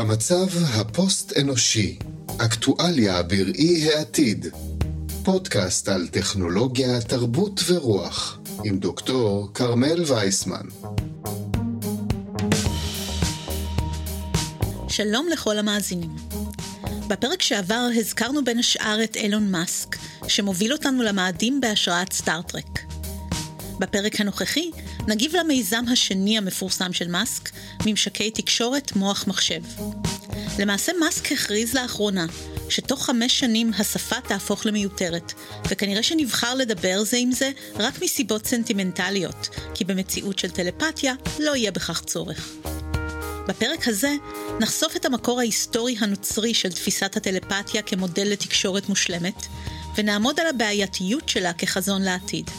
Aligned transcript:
המצב 0.00 0.46
הפוסט-אנושי, 0.74 1.98
אקטואליה 2.38 3.22
בראי 3.22 3.92
העתיד. 3.92 4.46
פודקאסט 5.24 5.88
על 5.88 6.08
טכנולוגיה, 6.08 7.00
תרבות 7.00 7.60
ורוח, 7.66 8.38
עם 8.64 8.78
דוקטור 8.78 9.50
כרמל 9.54 10.02
וייסמן. 10.06 10.66
שלום 14.88 15.26
לכל 15.32 15.58
המאזינים. 15.58 16.16
בפרק 17.08 17.42
שעבר 17.42 17.88
הזכרנו 17.96 18.44
בין 18.44 18.58
השאר 18.58 19.04
את 19.04 19.16
אילון 19.16 19.50
מאסק, 19.50 19.96
שמוביל 20.28 20.72
אותנו 20.72 21.02
למאדים 21.02 21.60
בהשראת 21.60 22.12
סטארט-טרק. 22.12 22.80
בפרק 23.78 24.20
הנוכחי 24.20 24.70
נגיב 25.10 25.36
למיזם 25.36 25.84
השני 25.92 26.38
המפורסם 26.38 26.92
של 26.92 27.08
מאסק, 27.08 27.50
ממשקי 27.86 28.30
תקשורת 28.30 28.96
מוח 28.96 29.24
מחשב. 29.26 29.62
למעשה 30.58 30.92
מאסק 31.00 31.32
הכריז 31.32 31.74
לאחרונה 31.74 32.26
שתוך 32.68 33.06
חמש 33.06 33.38
שנים 33.38 33.70
השפה 33.78 34.20
תהפוך 34.20 34.66
למיותרת, 34.66 35.32
וכנראה 35.68 36.02
שנבחר 36.02 36.54
לדבר 36.54 37.02
זה 37.04 37.16
עם 37.16 37.32
זה 37.32 37.50
רק 37.76 38.02
מסיבות 38.02 38.46
סנטימנטליות, 38.46 39.48
כי 39.74 39.84
במציאות 39.84 40.38
של 40.38 40.50
טלפתיה 40.50 41.14
לא 41.38 41.56
יהיה 41.56 41.72
בכך 41.72 42.02
צורך. 42.06 42.48
בפרק 43.48 43.88
הזה 43.88 44.12
נחשוף 44.60 44.96
את 44.96 45.04
המקור 45.04 45.40
ההיסטורי 45.40 45.96
הנוצרי 46.00 46.54
של 46.54 46.72
תפיסת 46.72 47.16
הטלפתיה 47.16 47.82
כמודל 47.82 48.28
לתקשורת 48.28 48.88
מושלמת, 48.88 49.46
ונעמוד 49.96 50.40
על 50.40 50.46
הבעייתיות 50.46 51.28
שלה 51.28 51.52
כחזון 51.52 52.02
לעתיד. 52.02 52.50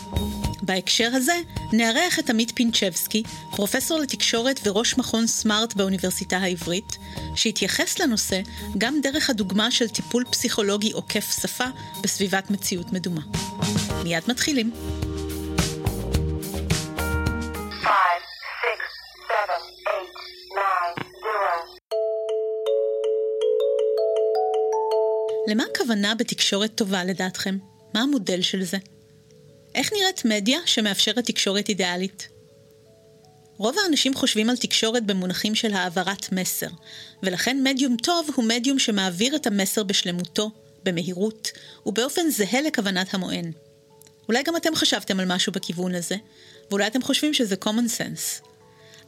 בהקשר 0.72 1.10
הזה, 1.14 1.34
נארח 1.74 2.20
את 2.20 2.30
עמית 2.30 2.52
פינצ'בסקי, 2.56 3.24
פרופסור 3.56 4.00
לתקשורת 4.00 4.60
וראש 4.64 4.98
מכון 4.98 5.28
סמארט 5.28 5.74
באוניברסיטה 5.74 6.38
העברית, 6.38 6.98
שהתייחס 7.36 8.00
לנושא 8.00 8.42
גם 8.78 9.02
דרך 9.02 9.30
הדוגמה 9.30 9.72
של 9.72 9.90
טיפול 9.90 10.26
פסיכולוגי 10.32 10.92
עוקף 10.92 11.42
שפה 11.42 11.64
בסביבת 12.04 12.52
מציאות 12.52 12.94
מדומה. 12.94 13.22
מיד 14.04 14.24
מתחילים. 14.28 14.72
למה 25.48 25.64
הכוונה 25.72 26.16
בתקשורת 26.16 26.76
טובה 26.76 27.04
לדעתכם? 27.04 27.58
מה 27.94 28.02
המודל 28.02 28.42
של 28.42 28.64
זה? 28.64 28.78
איך 29.76 29.94
נראית 29.94 30.26
מדיה 30.26 30.60
שמאפשרת 30.66 31.26
תקשורת 31.26 31.70
אידיאלית? 31.70 32.28
רוב 33.58 33.76
האנשים 33.84 34.14
חושבים 34.14 34.50
על 34.50 34.58
תקשורת 34.58 35.06
במונחים 35.06 35.56
של 35.56 35.74
העברת 35.74 36.32
מסר, 36.32 36.68
ולכן 37.24 37.64
מדיום 37.64 37.98
טוב 37.98 38.30
הוא 38.36 38.46
מדיום 38.46 38.80
שמעביר 38.80 39.36
את 39.36 39.48
המסר 39.48 39.84
בשלמותו, 39.84 40.52
במהירות, 40.84 41.52
ובאופן 41.86 42.30
זהה 42.30 42.62
לכוונת 42.62 43.14
המוען. 43.14 43.52
אולי 44.28 44.44
גם 44.44 44.56
אתם 44.56 44.76
חשבתם 44.76 45.20
על 45.20 45.36
משהו 45.36 45.52
בכיוון 45.52 45.96
הזה, 45.96 46.16
ואולי 46.70 46.88
אתם 46.88 47.02
חושבים 47.02 47.34
שזה 47.34 47.56
common 47.66 47.98
sense. 47.98 48.51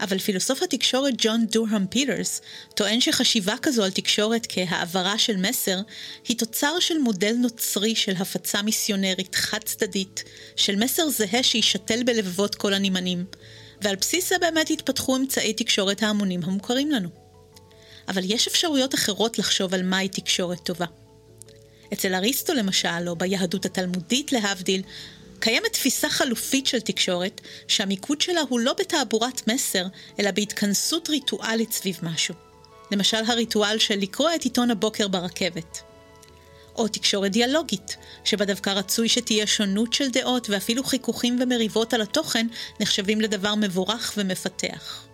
אבל 0.03 0.19
פילוסוף 0.19 0.63
התקשורת 0.63 1.13
ג'ון 1.17 1.45
דורהם 1.45 1.87
פיטרס 1.87 2.41
טוען 2.75 3.01
שחשיבה 3.01 3.55
כזו 3.61 3.83
על 3.83 3.91
תקשורת 3.91 4.47
כהעברה 4.49 5.17
של 5.17 5.37
מסר 5.37 5.77
היא 6.27 6.37
תוצר 6.37 6.79
של 6.79 6.97
מודל 6.97 7.35
נוצרי 7.39 7.95
של 7.95 8.13
הפצה 8.19 8.61
מיסיונרית 8.61 9.35
חד 9.35 9.63
צדדית 9.63 10.23
של 10.55 10.75
מסר 10.75 11.09
זהה 11.09 11.43
שישתל 11.43 12.03
בלבבות 12.03 12.55
כל 12.55 12.73
הנמענים, 12.73 13.25
ועל 13.81 13.95
בסיס 13.95 14.29
זה 14.29 14.35
באמת 14.41 14.69
התפתחו 14.69 15.15
אמצעי 15.15 15.53
תקשורת 15.53 16.03
ההמונים 16.03 16.43
המוכרים 16.43 16.91
לנו. 16.91 17.09
אבל 18.07 18.21
יש 18.25 18.47
אפשרויות 18.47 18.95
אחרות 18.95 19.39
לחשוב 19.39 19.73
על 19.73 19.83
מהי 19.83 20.09
תקשורת 20.09 20.59
טובה. 20.59 20.85
אצל 21.93 22.15
אריסטו 22.15 22.53
למשל, 22.53 23.07
או 23.07 23.15
ביהדות 23.15 23.65
התלמודית 23.65 24.31
להבדיל, 24.31 24.81
קיימת 25.43 25.73
תפיסה 25.73 26.09
חלופית 26.09 26.67
של 26.67 26.79
תקשורת, 26.79 27.41
שהמיקוד 27.67 28.21
שלה 28.21 28.41
הוא 28.49 28.59
לא 28.59 28.73
בתעבורת 28.79 29.47
מסר, 29.47 29.85
אלא 30.19 30.31
בהתכנסות 30.31 31.09
ריטואלית 31.09 31.71
סביב 31.71 31.99
משהו. 32.03 32.35
למשל 32.91 33.17
הריטואל 33.27 33.77
של 33.79 33.95
לקרוא 33.95 34.29
את 34.35 34.43
עיתון 34.43 34.71
הבוקר 34.71 35.07
ברכבת. 35.07 35.81
או 36.75 36.87
תקשורת 36.87 37.31
דיאלוגית, 37.31 37.97
שבה 38.23 38.45
דווקא 38.45 38.69
רצוי 38.69 39.09
שתהיה 39.09 39.47
שונות 39.47 39.93
של 39.93 40.09
דעות 40.09 40.49
ואפילו 40.49 40.83
חיכוכים 40.83 41.39
ומריבות 41.41 41.93
על 41.93 42.01
התוכן 42.01 42.47
נחשבים 42.79 43.21
לדבר 43.21 43.55
מבורך 43.55 44.13
ומפתח. 44.17 45.05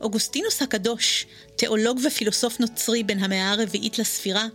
אוגוסטינוס 0.00 0.62
הקדוש, 0.62 1.26
תיאולוג 1.56 1.98
ופילוסוף 2.06 2.60
נוצרי 2.60 3.02
בין 3.02 3.24
המאה 3.24 3.52
הרביעית 3.52 3.98
לספירה, 3.98 4.46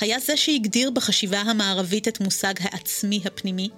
היה 0.00 0.18
זה 0.18 0.36
שהגדיר 0.36 0.90
בחשיבה 0.90 1.40
המערבית 1.40 2.08
את 2.08 2.20
מושג 2.20 2.54
העצמי 2.60 3.20
הפנימי, 3.24 3.70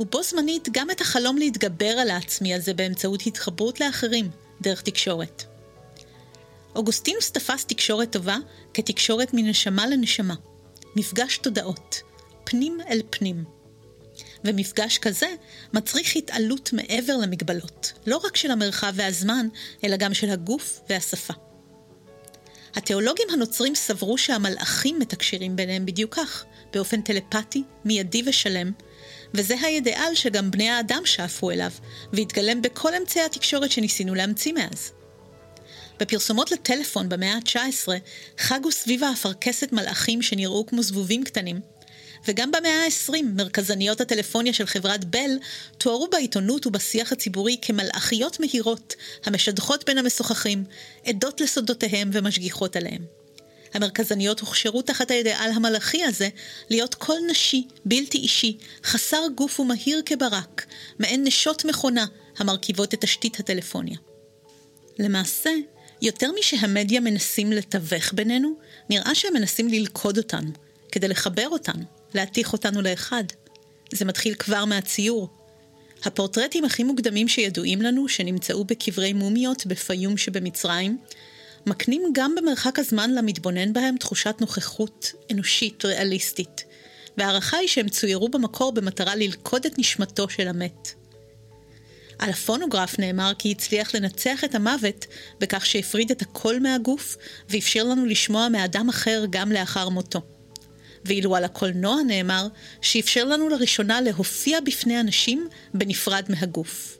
ובו 0.00 0.22
זמנית 0.22 0.68
גם 0.72 0.90
את 0.90 1.00
החלום 1.00 1.38
להתגבר 1.38 1.86
על 1.86 2.10
העצמי 2.10 2.54
הזה 2.54 2.74
באמצעות 2.74 3.22
התחברות 3.26 3.80
לאחרים, 3.80 4.30
דרך 4.60 4.82
תקשורת. 4.82 5.44
אוגוסטינוס 6.76 7.30
תפס 7.30 7.64
תקשורת 7.64 8.12
טובה 8.12 8.36
כתקשורת 8.74 9.30
מנשמה 9.32 9.86
לנשמה, 9.86 10.34
מפגש 10.96 11.38
תודעות, 11.38 12.00
פנים 12.44 12.78
אל 12.88 13.02
פנים. 13.10 13.44
ומפגש 14.44 14.98
כזה 14.98 15.26
מצריך 15.72 16.16
התעלות 16.16 16.72
מעבר 16.72 17.16
למגבלות, 17.16 17.92
לא 18.06 18.16
רק 18.16 18.36
של 18.36 18.50
המרחב 18.50 18.92
והזמן, 18.94 19.48
אלא 19.84 19.96
גם 19.96 20.14
של 20.14 20.30
הגוף 20.30 20.80
והשפה. 20.88 21.34
התיאולוגים 22.76 23.26
הנוצרים 23.32 23.74
סברו 23.74 24.18
שהמלאכים 24.18 24.98
מתקשרים 24.98 25.56
ביניהם 25.56 25.86
בדיוק 25.86 26.14
כך, 26.14 26.44
באופן 26.72 27.00
טלפתי, 27.00 27.62
מיידי 27.84 28.22
ושלם, 28.26 28.72
וזה 29.34 29.54
האידאל 29.60 30.14
שגם 30.14 30.50
בני 30.50 30.70
האדם 30.70 31.02
שאפו 31.04 31.50
אליו, 31.50 31.70
והתגלם 32.12 32.62
בכל 32.62 32.94
אמצעי 32.94 33.22
התקשורת 33.22 33.70
שניסינו 33.70 34.14
להמציא 34.14 34.52
מאז. 34.52 34.92
בפרסומות 36.00 36.50
לטלפון 36.50 37.08
במאה 37.08 37.34
ה-19 37.34 37.88
חגו 38.38 38.72
סביב 38.72 39.04
האפרכסת 39.04 39.72
מלאכים 39.72 40.22
שנראו 40.22 40.66
כמו 40.66 40.82
זבובים 40.82 41.24
קטנים, 41.24 41.60
וגם 42.28 42.50
במאה 42.50 42.84
ה-20 42.84 43.22
מרכזניות 43.34 44.00
הטלפוניה 44.00 44.52
של 44.52 44.66
חברת 44.66 45.04
בל 45.04 45.38
תוארו 45.78 46.08
בעיתונות 46.10 46.66
ובשיח 46.66 47.12
הציבורי 47.12 47.56
כמלאכיות 47.62 48.40
מהירות, 48.40 48.94
המשדכות 49.24 49.84
בין 49.84 49.98
המשוחחים, 49.98 50.64
עדות 51.06 51.40
לסודותיהם 51.40 52.10
ומשגיחות 52.12 52.76
עליהם. 52.76 53.04
המרכזניות 53.74 54.40
הוכשרו 54.40 54.82
תחת 54.82 55.10
האידאל 55.10 55.50
המלאכי 55.54 56.04
הזה 56.04 56.28
להיות 56.70 56.94
קול 56.94 57.18
נשי, 57.30 57.66
בלתי 57.84 58.18
אישי, 58.18 58.58
חסר 58.84 59.22
גוף 59.34 59.60
ומהיר 59.60 60.02
כברק, 60.06 60.66
מעין 60.98 61.24
נשות 61.24 61.64
מכונה 61.64 62.06
המרכיבות 62.38 62.94
את 62.94 63.00
תשתית 63.00 63.40
הטלפוניה. 63.40 63.98
למעשה, 64.98 65.50
יותר 66.02 66.30
משהמדיה 66.38 67.00
מנסים 67.00 67.52
לתווך 67.52 68.12
בינינו, 68.12 68.54
נראה 68.90 69.14
שהם 69.14 69.34
מנסים 69.34 69.68
ללכוד 69.68 70.18
אותנו, 70.18 70.50
כדי 70.92 71.08
לחבר 71.08 71.48
אותנו. 71.48 71.93
להתיך 72.14 72.52
אותנו 72.52 72.82
לאחד. 72.82 73.24
זה 73.92 74.04
מתחיל 74.04 74.34
כבר 74.34 74.64
מהציור. 74.64 75.28
הפורטרטים 76.04 76.64
הכי 76.64 76.84
מוקדמים 76.84 77.28
שידועים 77.28 77.82
לנו, 77.82 78.08
שנמצאו 78.08 78.64
בקברי 78.64 79.12
מומיות 79.12 79.66
בפיום 79.66 80.16
שבמצרים, 80.16 80.98
מקנים 81.66 82.02
גם 82.12 82.34
במרחק 82.34 82.78
הזמן 82.78 83.10
למתבונן 83.10 83.72
בהם 83.72 83.96
תחושת 83.96 84.34
נוכחות 84.40 85.12
אנושית 85.32 85.84
ריאליסטית, 85.84 86.64
וההערכה 87.16 87.56
היא 87.56 87.68
שהם 87.68 87.88
צוירו 87.88 88.28
במקור 88.28 88.72
במטרה 88.72 89.16
ללכוד 89.16 89.66
את 89.66 89.78
נשמתו 89.78 90.28
של 90.28 90.48
המת. 90.48 90.94
על 92.18 92.30
הפונוגרף 92.30 92.98
נאמר 92.98 93.32
כי 93.38 93.50
הצליח 93.50 93.94
לנצח 93.94 94.44
את 94.44 94.54
המוות 94.54 95.06
בכך 95.40 95.66
שהפריד 95.66 96.10
את 96.10 96.22
הקול 96.22 96.58
מהגוף 96.58 97.16
ואפשר 97.48 97.84
לנו 97.84 98.06
לשמוע 98.06 98.48
מאדם 98.48 98.88
אחר 98.88 99.24
גם 99.30 99.52
לאחר 99.52 99.88
מותו. 99.88 100.33
ואילו 101.04 101.36
על 101.36 101.44
הקולנוע 101.44 101.96
נאמר 102.06 102.48
שאפשר 102.82 103.24
לנו 103.24 103.48
לראשונה 103.48 104.00
להופיע 104.00 104.60
בפני 104.60 105.00
אנשים 105.00 105.48
בנפרד 105.74 106.24
מהגוף. 106.28 106.98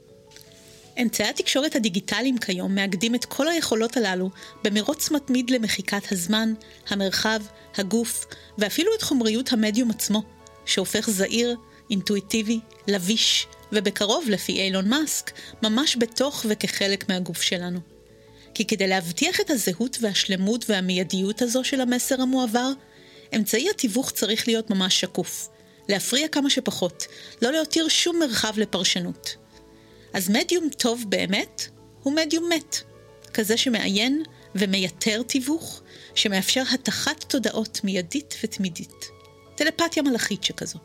אמצעי 1.01 1.27
התקשורת 1.29 1.75
הדיגיטליים 1.75 2.37
כיום 2.37 2.75
מאגדים 2.75 3.15
את 3.15 3.25
כל 3.25 3.47
היכולות 3.47 3.97
הללו 3.97 4.29
במרוץ 4.63 5.11
מתמיד 5.11 5.49
למחיקת 5.49 6.11
הזמן, 6.11 6.53
המרחב, 6.89 7.41
הגוף, 7.77 8.25
ואפילו 8.57 8.91
את 8.97 9.01
חומריות 9.01 9.53
המדיום 9.53 9.89
עצמו, 9.89 10.23
שהופך 10.65 11.09
זעיר, 11.09 11.55
אינטואיטיבי, 11.89 12.59
לביש, 12.87 13.47
ובקרוב, 13.71 14.25
לפי 14.29 14.51
אילון 14.51 14.89
מאסק, 14.89 15.31
ממש 15.63 15.97
בתוך 15.99 16.45
וכחלק 16.49 17.09
מהגוף 17.09 17.41
שלנו. 17.41 17.79
כי 18.53 18.65
כדי 18.65 18.87
להבטיח 18.87 19.41
את 19.41 19.49
הזהות 19.49 19.97
והשלמות 20.01 20.69
והמיידיות 20.69 21.41
הזו 21.41 21.63
של 21.63 21.81
המסר 21.81 22.21
המועבר, 22.21 22.71
אמצעי 23.35 23.69
התיווך 23.69 24.11
צריך 24.11 24.47
להיות 24.47 24.69
ממש 24.69 24.99
שקוף. 24.99 25.49
להפריע 25.89 26.27
כמה 26.27 26.49
שפחות, 26.49 27.07
לא 27.41 27.51
להותיר 27.51 27.87
שום 27.87 28.19
מרחב 28.19 28.53
לפרשנות. 28.57 29.35
אז 30.13 30.29
מדיום 30.29 30.69
טוב 30.77 31.05
באמת 31.09 31.67
הוא 32.03 32.13
מדיום 32.15 32.49
מת. 32.49 32.81
כזה 33.33 33.57
שמעיין, 33.57 34.23
ומייתר 34.55 35.21
תיווך 35.21 35.81
שמאפשר 36.15 36.63
התחת 36.73 37.23
תודעות 37.23 37.79
מיידית 37.83 38.35
ותמידית. 38.43 39.05
טלפתיה 39.55 40.03
מלאכית 40.03 40.43
שכזו. 40.43 40.79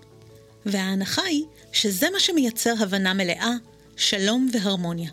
וההנחה 0.66 1.22
היא 1.22 1.44
שזה 1.72 2.10
מה 2.10 2.20
שמייצר 2.20 2.74
הבנה 2.80 3.14
מלאה, 3.14 3.52
שלום 3.96 4.48
והרמוניה. 4.52 5.10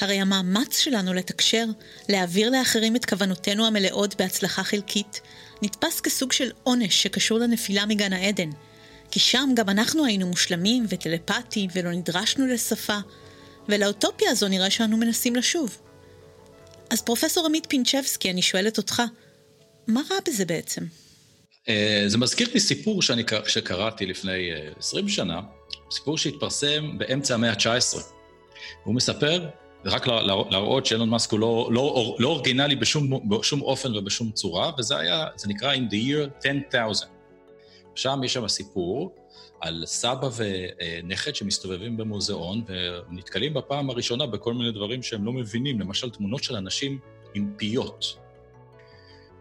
הרי 0.00 0.20
המאמץ 0.20 0.78
שלנו 0.78 1.14
לתקשר, 1.14 1.64
להעביר 2.08 2.50
לאחרים 2.50 2.96
את 2.96 3.04
כוונותינו 3.04 3.66
המלאות 3.66 4.14
בהצלחה 4.16 4.64
חלקית, 4.64 5.20
נתפס 5.62 6.00
כסוג 6.00 6.32
של 6.32 6.50
עונש 6.62 7.02
שקשור 7.02 7.38
לנפילה 7.38 7.86
מגן 7.86 8.12
העדן. 8.12 8.50
כי 9.10 9.20
שם 9.20 9.50
גם 9.54 9.68
אנחנו 9.68 10.04
היינו 10.04 10.26
מושלמים 10.26 10.86
וטלפתיים 10.88 11.70
ולא 11.74 11.92
נדרשנו 11.92 12.46
לשפה, 12.46 12.98
ולאוטופיה 13.68 14.30
הזו 14.30 14.48
נראה 14.48 14.70
שאנו 14.70 14.96
מנסים 14.96 15.36
לשוב. 15.36 15.78
אז 16.90 17.02
פרופסור 17.02 17.46
עמית 17.46 17.66
פינצ'בסקי, 17.66 18.30
אני 18.30 18.42
שואלת 18.42 18.78
אותך, 18.78 19.02
מה 19.86 20.00
רע 20.10 20.16
בזה 20.28 20.44
בעצם? 20.44 20.84
אה, 21.68 22.04
זה 22.06 22.18
מזכיר 22.18 22.48
לי 22.54 22.60
סיפור 22.60 23.02
שאני, 23.02 23.22
שקראתי 23.46 24.06
לפני 24.06 24.50
20 24.78 25.04
אה, 25.04 25.10
שנה, 25.10 25.40
סיפור 25.90 26.18
שהתפרסם 26.18 26.98
באמצע 26.98 27.34
המאה 27.34 27.50
ה-19. 27.50 27.98
הוא 28.84 28.94
מספר, 28.94 29.48
רק 29.84 30.06
להראות 30.50 30.86
שאילון 30.86 31.08
מאסק 31.08 31.32
הוא 31.32 31.40
לא, 31.40 31.68
לא, 31.72 32.16
לא 32.18 32.28
אורגינלי 32.28 32.76
בשום, 32.76 33.28
בשום 33.28 33.62
אופן 33.62 33.96
ובשום 33.96 34.30
צורה, 34.30 34.70
וזה 34.78 34.98
היה, 34.98 35.26
זה 35.36 35.48
נקרא 35.48 35.74
In 35.74 35.90
the 35.90 36.08
Year 36.08 36.48
10,000. 36.72 37.08
שם 37.94 38.20
יש 38.24 38.32
שם 38.32 38.48
סיפור 38.48 39.14
על 39.60 39.82
סבא 39.86 40.28
ונכד 40.36 41.34
שמסתובבים 41.34 41.96
במוזיאון 41.96 42.64
ונתקלים 42.66 43.54
בפעם 43.54 43.90
הראשונה 43.90 44.26
בכל 44.26 44.54
מיני 44.54 44.72
דברים 44.72 45.02
שהם 45.02 45.24
לא 45.24 45.32
מבינים, 45.32 45.80
למשל 45.80 46.10
תמונות 46.10 46.42
של 46.42 46.56
אנשים 46.56 46.98
עם 47.34 47.52
פיות. 47.56 48.27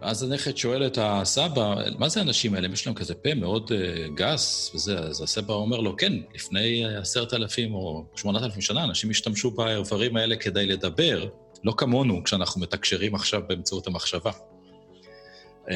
ואז 0.02 0.24
הנכד 0.24 0.58
שואל 0.58 0.88
את 0.88 0.98
הסבא, 1.02 1.76
מה 1.98 2.10
זה 2.10 2.20
האנשים 2.20 2.54
האלה? 2.54 2.68
יש 2.74 2.88
להם 2.88 2.96
כזה 2.96 3.16
פה 3.16 3.34
מאוד 3.34 3.72
uh, 3.72 4.12
גס 4.14 4.72
וזה, 4.76 5.00
אז 5.00 5.22
הסבא 5.22 5.54
אומר 5.54 5.80
לו, 5.80 5.98
כן, 5.98 6.14
לפני 6.36 6.86
עשרת 6.98 7.34
אלפים 7.34 7.76
או 7.76 8.06
שמונת 8.16 8.44
אלפים 8.44 8.62
שנה 8.62 8.84
אנשים 8.84 9.10
השתמשו 9.10 9.52
באיברים 9.52 10.18
האלה 10.18 10.36
כדי 10.36 10.66
לדבר, 10.66 11.30
לא 11.64 11.74
כמונו 11.78 12.24
כשאנחנו 12.24 12.62
מתקשרים 12.62 13.16
עכשיו 13.16 13.42
באמצעות 13.48 13.88
המחשבה. 13.88 14.32
Uh, 14.32 15.70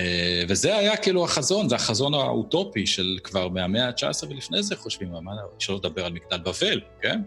וזה 0.49 0.77
היה 0.77 0.97
כאילו 0.97 1.23
החזון, 1.23 1.69
זה 1.69 1.75
החזון 1.75 2.13
האוטופי 2.13 2.87
של 2.87 3.17
כבר 3.23 3.47
מהמאה 3.49 3.87
ה-19 3.87 4.27
ולפני 4.29 4.63
זה 4.63 4.75
חושבים, 4.75 5.11
מה, 5.11 5.31
אפשר 5.57 5.73
לדבר 5.73 6.05
על 6.05 6.13
מגדל 6.13 6.37
בבל, 6.37 6.81
כן? 7.01 7.21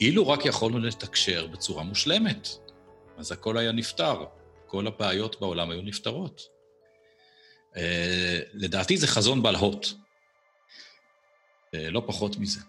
אילו 0.00 0.28
רק 0.28 0.46
יכולנו 0.46 0.78
לתקשר 0.78 1.46
בצורה 1.46 1.82
מושלמת, 1.82 2.48
אז 3.18 3.32
הכל 3.32 3.58
היה 3.58 3.72
נפתר. 3.72 4.24
כל 4.70 4.86
הבעיות 4.86 5.40
בעולם 5.40 5.70
היו 5.70 5.82
נפתרות. 5.82 6.40
Uh, 7.74 7.78
לדעתי 8.52 8.96
זה 8.96 9.06
חזון 9.06 9.42
בלהות, 9.42 9.84
uh, 9.84 11.78
לא 11.90 12.02
פחות 12.06 12.36
מזה. 12.36 12.60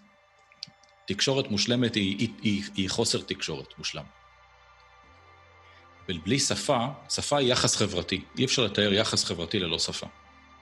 תקשורת 1.08 1.48
מושלמת 1.52 1.96
היא, 1.96 2.18
היא, 2.18 2.30
היא, 2.42 2.64
היא 2.76 2.90
חוסר 2.90 3.22
תקשורת 3.22 3.78
מושלם. 3.78 4.04
ובלי 6.10 6.40
שפה, 6.40 6.88
שפה 7.10 7.38
היא 7.38 7.52
יחס 7.52 7.76
חברתי. 7.76 8.24
אי 8.38 8.46
אפשר 8.46 8.64
לתאר 8.64 8.94
יחס 8.94 9.24
חברתי 9.24 9.60
ללא 9.60 9.80
שפה. 9.80 10.08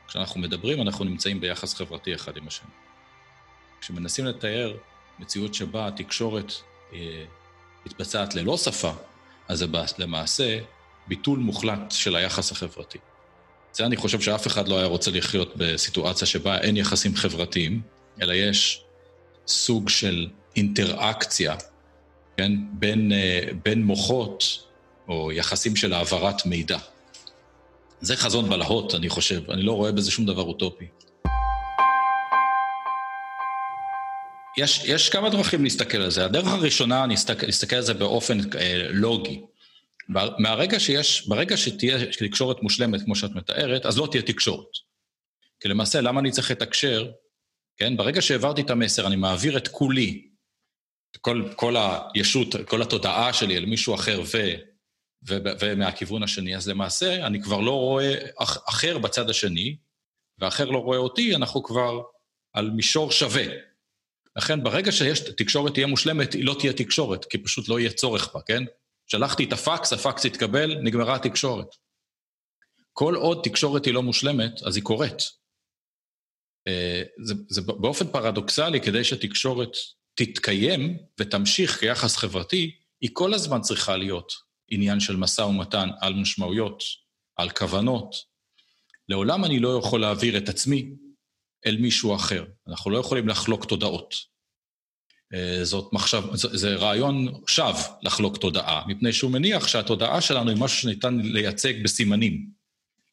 כשאנחנו 0.08 0.40
מדברים, 0.40 0.82
אנחנו 0.82 1.06
נמצאים 1.06 1.40
ביחס 1.42 1.74
חברתי 1.74 2.16
אחד 2.16 2.38
עם 2.38 2.48
השני. 2.48 2.70
כשמנסים 3.82 4.26
לתאר 4.26 4.78
מציאות 5.20 5.54
שבה 5.54 5.88
התקשורת 5.88 6.54
אה, 6.94 7.26
מתבצעת 7.86 8.36
ללא 8.36 8.58
שפה, 8.58 8.92
אז 9.48 9.60
זה 9.60 9.66
למעשה 9.98 10.60
ביטול 11.10 11.40
מוחלט 11.40 11.92
של 11.92 12.16
היחס 12.16 12.52
החברתי. 12.52 12.98
זה 13.74 13.86
אני 13.86 13.98
חושב 13.98 14.22
שאף 14.22 14.48
אחד 14.48 14.68
לא 14.68 14.78
היה 14.78 14.88
רוצה 14.88 15.12
לחיות 15.12 15.54
בסיטואציה 15.58 16.28
שבה 16.28 16.58
אין 16.58 16.78
יחסים 16.78 17.16
חברתיים, 17.16 17.82
אלא 18.22 18.34
יש 18.34 18.84
סוג 19.48 19.90
של 19.90 20.28
אינטראקציה, 20.56 21.56
כן, 22.38 22.52
בין, 22.72 23.12
אה, 23.12 23.42
בין 23.66 23.84
מוחות, 23.84 24.64
או 25.08 25.32
יחסים 25.32 25.76
של 25.76 25.94
העברת 25.94 26.46
מידע. 26.46 26.78
זה 28.02 28.16
חזון 28.16 28.50
בלהות, 28.50 28.96
אני 28.96 29.10
חושב, 29.10 29.52
אני 29.52 29.62
לא 29.62 29.72
רואה 29.72 29.92
בזה 29.92 30.12
שום 30.12 30.26
דבר 30.26 30.44
אוטופי. 30.44 30.86
יש, 34.58 34.84
יש 34.86 35.10
כמה 35.10 35.30
דרכים 35.30 35.64
להסתכל 35.64 35.98
על 35.98 36.12
זה. 36.12 36.26
הדרך 36.26 36.48
הראשונה, 36.48 37.04
אני 37.04 37.16
אסתכל 37.16 37.76
על 37.76 37.82
זה 37.82 37.94
באופן 37.94 38.40
אה, 38.40 38.88
לוגי. 38.90 39.42
מהרגע 40.38 40.80
שיש, 40.80 41.28
ברגע 41.28 41.58
שתהיה 41.58 41.98
תקשורת 42.20 42.64
מושלמת, 42.64 43.02
כמו 43.02 43.16
שאת 43.16 43.32
מתארת, 43.32 43.86
אז 43.86 43.98
לא 43.98 44.08
תהיה 44.12 44.24
תקשורת. 44.24 44.68
כי 45.60 45.68
למעשה, 45.68 46.02
למה 46.02 46.20
אני 46.20 46.32
צריך 46.32 46.52
לתקשר? 46.52 47.12
כן, 47.78 47.98
ברגע 47.98 48.22
שהעברתי 48.22 48.62
את 48.62 48.70
המסר, 48.70 49.08
אני 49.08 49.16
מעביר 49.16 49.58
את 49.58 49.68
כולי, 49.68 50.30
כל, 51.22 51.44
כל 51.56 51.76
הישות, 51.78 52.56
כל 52.68 52.82
התודעה 52.82 53.34
שלי 53.34 53.58
אל 53.58 53.66
מישהו 53.66 53.96
אחר 53.96 54.22
ו, 54.22 54.38
ו, 55.28 55.38
ומהכיוון 55.60 56.24
השני, 56.24 56.56
אז 56.56 56.70
למעשה 56.70 57.28
אני 57.28 57.42
כבר 57.42 57.60
לא 57.60 57.72
רואה 57.72 58.14
אח, 58.38 58.58
אחר 58.70 58.98
בצד 58.98 59.30
השני, 59.30 59.78
ואחר 60.40 60.66
לא 60.66 60.78
רואה 60.78 60.98
אותי, 60.98 61.36
אנחנו 61.36 61.64
כבר 61.64 62.02
על 62.54 62.70
מישור 62.70 63.12
שווה. 63.12 63.46
לכן 64.36 64.64
ברגע 64.64 64.92
שיש, 64.92 65.20
תקשורת 65.20 65.74
תהיה 65.74 65.88
מושלמת, 65.88 66.34
היא 66.34 66.46
לא 66.46 66.56
תהיה 66.60 66.74
תקשורת, 66.74 67.26
כי 67.26 67.38
פשוט 67.38 67.70
לא 67.70 67.80
יהיה 67.80 67.92
צורך 67.92 68.34
בה, 68.34 68.42
כן? 68.42 68.64
שלחתי 69.12 69.44
את 69.44 69.54
הפקס, 69.54 69.94
הפקס 69.94 70.26
התקבל, 70.26 70.76
נגמרה 70.84 71.16
התקשורת. 71.16 71.68
כל 72.94 73.16
עוד 73.16 73.42
תקשורת 73.44 73.86
היא 73.86 73.94
לא 73.94 74.04
מושלמת, 74.04 74.64
אז 74.64 74.76
היא 74.76 74.84
קורית. 74.84 75.18
אה, 76.68 77.04
זה, 77.24 77.34
זה 77.50 77.62
באופן 77.62 78.08
פרדוקסלי, 78.12 78.82
כדי 78.82 79.04
שתקשורת 79.04 79.70
תתקיים 80.16 80.98
ותמשיך 81.20 81.80
כיחס 81.80 82.18
חברתי, 82.18 82.76
היא 83.02 83.10
כל 83.14 83.34
הזמן 83.34 83.62
צריכה 83.62 83.98
להיות 83.98 84.34
עניין 84.72 85.00
של 85.00 85.16
משא 85.16 85.42
ומתן 85.42 85.90
על 86.02 86.14
משמעויות, 86.14 86.84
על 87.36 87.50
כוונות. 87.50 88.16
לעולם 89.10 89.46
אני 89.46 89.60
לא 89.60 89.80
יכול 89.80 90.02
להעביר 90.02 90.38
את 90.38 90.50
עצמי 90.50 90.90
אל 91.66 91.78
מישהו 91.78 92.16
אחר. 92.16 92.46
אנחנו 92.68 92.92
לא 92.92 92.98
יכולים 92.98 93.28
לחלוק 93.28 93.66
תודעות. 93.66 94.16
אה, 95.34 95.66
זאת 95.66 95.94
מחשב, 95.94 96.24
זה 96.34 96.76
רעיון 96.76 97.42
שווא 97.48 97.84
לחלוק 98.02 98.38
תודעה, 98.38 98.84
מפני 98.88 99.14
שהוא 99.14 99.32
מניח 99.32 99.68
שהתודעה 99.68 100.22
שלנו 100.22 100.50
היא 100.50 100.60
משהו 100.60 100.78
שניתן 100.78 101.20
לייצג 101.20 101.84
בסימנים 101.84 102.50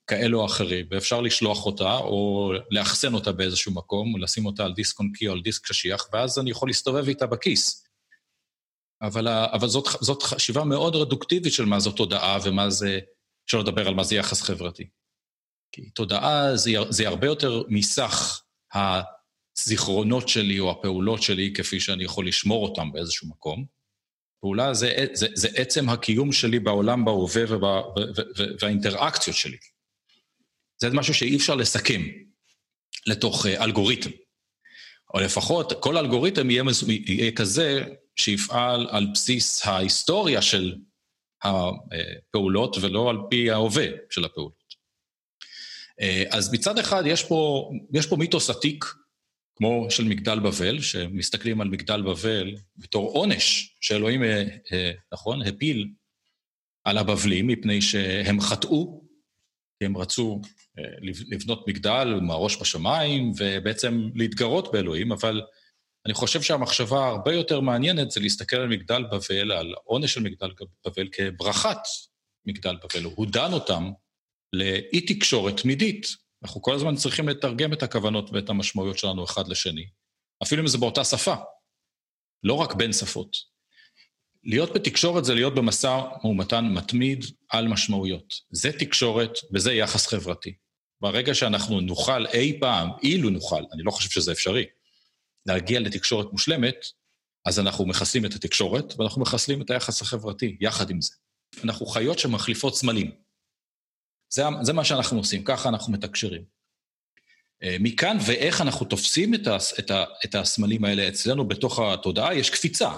כאלו 0.06 0.40
או 0.40 0.46
אחרים, 0.46 0.86
ואפשר 0.90 1.20
לשלוח 1.20 1.66
אותה 1.66 1.96
או 1.96 2.52
לאחסן 2.70 3.14
אותה 3.14 3.32
באיזשהו 3.32 3.74
מקום, 3.74 4.14
או 4.14 4.18
לשים 4.18 4.46
אותה 4.46 4.64
על 4.64 4.72
דיסק 4.72 4.98
אונקי 4.98 5.28
או 5.28 5.32
על 5.32 5.40
דיסק 5.40 5.66
קשיח, 5.66 6.08
ואז 6.12 6.38
אני 6.38 6.50
יכול 6.50 6.68
להסתובב 6.68 7.08
איתה 7.08 7.26
בכיס. 7.26 7.86
אבל, 9.02 9.28
אבל 9.28 9.68
זאת, 9.68 9.84
זאת 10.00 10.22
חשיבה 10.22 10.64
מאוד 10.64 10.96
רדוקטיבית 10.96 11.52
של 11.52 11.64
מה 11.64 11.80
זאת 11.80 11.96
תודעה 11.96 12.38
ומה 12.44 12.70
זה, 12.70 12.98
אפשר 13.46 13.58
לדבר 13.58 13.88
על 13.88 13.94
מה 13.94 14.04
זה 14.04 14.14
יחס 14.16 14.42
חברתי. 14.42 14.88
כי 15.72 15.90
תודעה 15.90 16.56
זה, 16.56 16.70
זה 16.88 17.08
הרבה 17.08 17.26
יותר 17.26 17.62
מסך 17.68 18.42
הזיכרונות 19.58 20.28
שלי 20.28 20.58
או 20.58 20.70
הפעולות 20.70 21.22
שלי 21.22 21.52
כפי 21.52 21.80
שאני 21.80 22.04
יכול 22.04 22.28
לשמור 22.28 22.68
אותם 22.68 22.92
באיזשהו 22.92 23.28
מקום. 23.28 23.64
פעולה 24.40 24.74
זה, 24.74 25.06
זה, 25.12 25.26
זה 25.34 25.48
עצם 25.54 25.88
הקיום 25.88 26.32
שלי 26.32 26.58
בעולם 26.58 27.04
בהווה 27.04 27.44
והאינטראקציות 28.60 29.36
שלי. 29.36 29.56
זה 30.78 30.90
משהו 30.90 31.14
שאי 31.14 31.36
אפשר 31.36 31.54
לסכם 31.54 32.02
לתוך 33.06 33.46
uh, 33.46 33.48
אלגוריתם. 33.62 34.10
או 35.14 35.20
לפחות 35.20 35.72
כל 35.80 35.96
אלגוריתם 35.96 36.50
יהיה, 36.50 36.62
יהיה 36.88 37.32
כזה 37.32 37.84
שיפעל 38.16 38.86
על 38.90 39.06
בסיס 39.14 39.66
ההיסטוריה 39.66 40.42
של 40.42 40.74
הפעולות 41.42 42.76
ולא 42.80 43.10
על 43.10 43.16
פי 43.30 43.50
ההווה 43.50 43.86
של 44.10 44.24
הפעולות. 44.24 44.66
אה, 46.00 46.24
אז 46.30 46.52
מצד 46.52 46.78
אחד 46.78 47.02
יש 47.06 47.24
פה, 47.24 47.70
יש 47.92 48.06
פה 48.06 48.16
מיתוס 48.16 48.50
עתיק 48.50 48.84
כמו 49.56 49.86
של 49.90 50.04
מגדל 50.04 50.38
בבל, 50.38 50.80
שמסתכלים 50.80 51.60
על 51.60 51.68
מגדל 51.68 52.02
בבל 52.02 52.54
בתור 52.76 53.10
עונש 53.12 53.76
שאלוהים, 53.80 54.22
אה, 54.22 54.44
אה, 54.72 54.92
נכון, 55.12 55.42
הפיל 55.42 55.88
על 56.84 56.98
הבבלים 56.98 57.46
מפני 57.46 57.82
שהם 57.82 58.40
חטאו, 58.40 59.04
כי 59.78 59.84
הם 59.84 59.96
רצו 59.96 60.40
אה, 60.78 60.84
לבנות 61.02 61.68
מגדל 61.68 62.14
עם 62.16 62.30
הראש 62.30 62.56
בשמיים 62.56 63.32
ובעצם 63.38 64.08
להתגרות 64.14 64.72
באלוהים, 64.72 65.12
אבל 65.12 65.42
אני 66.06 66.14
חושב 66.14 66.42
שהמחשבה 66.42 67.06
הרבה 67.06 67.34
יותר 67.34 67.60
מעניינת 67.60 68.10
זה 68.10 68.20
להסתכל 68.20 68.56
על 68.56 68.68
מגדל 68.68 69.04
בבל, 69.04 69.52
על 69.52 69.74
עונש 69.84 70.14
של 70.14 70.22
מגדל 70.22 70.50
בבל 70.86 71.08
כברכת 71.12 71.78
מגדל 72.46 72.76
בבל. 72.76 73.04
הוא 73.04 73.26
דן 73.26 73.52
אותם 73.52 73.90
לאי 74.52 75.00
תקשורת 75.00 75.60
תמידית, 75.60 76.25
אנחנו 76.42 76.62
כל 76.62 76.74
הזמן 76.74 76.96
צריכים 76.96 77.28
לתרגם 77.28 77.72
את 77.72 77.82
הכוונות 77.82 78.30
ואת 78.32 78.48
המשמעויות 78.48 78.98
שלנו 78.98 79.24
אחד 79.24 79.48
לשני, 79.48 79.86
אפילו 80.42 80.62
אם 80.62 80.68
זה 80.68 80.78
באותה 80.78 81.04
שפה, 81.04 81.34
לא 82.42 82.54
רק 82.54 82.74
בין 82.74 82.92
שפות. 82.92 83.36
להיות 84.44 84.74
בתקשורת 84.74 85.24
זה 85.24 85.34
להיות 85.34 85.54
במשא 85.54 86.00
ומתן 86.24 86.64
מתמיד 86.64 87.24
על 87.50 87.68
משמעויות. 87.68 88.34
זה 88.50 88.72
תקשורת 88.72 89.30
וזה 89.54 89.72
יחס 89.72 90.06
חברתי. 90.06 90.54
ברגע 91.00 91.34
שאנחנו 91.34 91.80
נוכל 91.80 92.26
אי 92.26 92.60
פעם, 92.60 92.88
אילו 93.02 93.30
נוכל, 93.30 93.64
אני 93.72 93.82
לא 93.82 93.90
חושב 93.90 94.10
שזה 94.10 94.32
אפשרי, 94.32 94.64
להגיע 95.46 95.80
לתקשורת 95.80 96.26
מושלמת, 96.32 96.86
אז 97.46 97.60
אנחנו 97.60 97.86
מחסלים 97.86 98.26
את 98.26 98.34
התקשורת 98.34 98.94
ואנחנו 98.98 99.22
מחסלים 99.22 99.62
את 99.62 99.70
היחס 99.70 100.02
החברתי, 100.02 100.56
יחד 100.60 100.90
עם 100.90 101.00
זה. 101.00 101.14
אנחנו 101.64 101.86
חיות 101.86 102.18
שמחליפות 102.18 102.76
סמלים. 102.76 103.25
זה, 104.30 104.42
זה 104.62 104.72
מה 104.72 104.84
שאנחנו 104.84 105.18
עושים, 105.18 105.44
ככה 105.44 105.68
אנחנו 105.68 105.92
מתקשרים. 105.92 106.42
אה, 107.62 107.76
מכאן 107.80 108.16
ואיך 108.26 108.60
אנחנו 108.60 108.86
תופסים 108.86 109.34
את, 109.34 109.46
ה, 109.46 109.56
את, 109.78 109.90
ה, 109.90 110.04
את 110.24 110.34
הסמלים 110.34 110.84
האלה 110.84 111.08
אצלנו 111.08 111.48
בתוך 111.48 111.78
התודעה, 111.78 112.34
יש 112.34 112.50
קפיצה. 112.50 112.90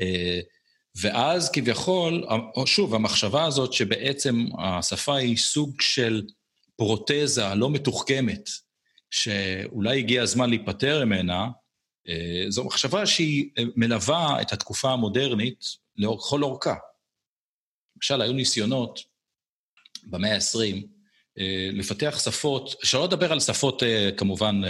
אה, 0.00 0.40
ואז 0.96 1.50
כביכול, 1.50 2.26
שוב, 2.66 2.94
המחשבה 2.94 3.44
הזאת 3.44 3.72
שבעצם 3.72 4.46
השפה 4.58 5.16
היא 5.16 5.36
סוג 5.36 5.80
של 5.80 6.26
פרוטזה 6.76 7.54
לא 7.54 7.70
מתוחכמת, 7.70 8.48
שאולי 9.10 9.98
הגיע 9.98 10.22
הזמן 10.22 10.50
להיפטר 10.50 11.04
ממנה, 11.04 11.48
אה, 12.08 12.44
זו 12.48 12.64
מחשבה 12.64 13.06
שהיא 13.06 13.50
מלווה 13.76 14.42
את 14.42 14.52
התקופה 14.52 14.92
המודרנית 14.92 15.64
לכל 15.96 16.42
אורכה. 16.42 16.74
למשל, 17.96 18.22
היו 18.22 18.32
ניסיונות 18.32 19.00
במאה 20.06 20.34
ה-20 20.34 20.86
אה, 21.38 21.68
לפתח 21.72 22.18
שפות, 22.24 22.74
שלא 22.82 23.04
לדבר 23.04 23.32
על 23.32 23.40
שפות, 23.40 23.82
אה, 23.82 24.10
כמובן, 24.16 24.60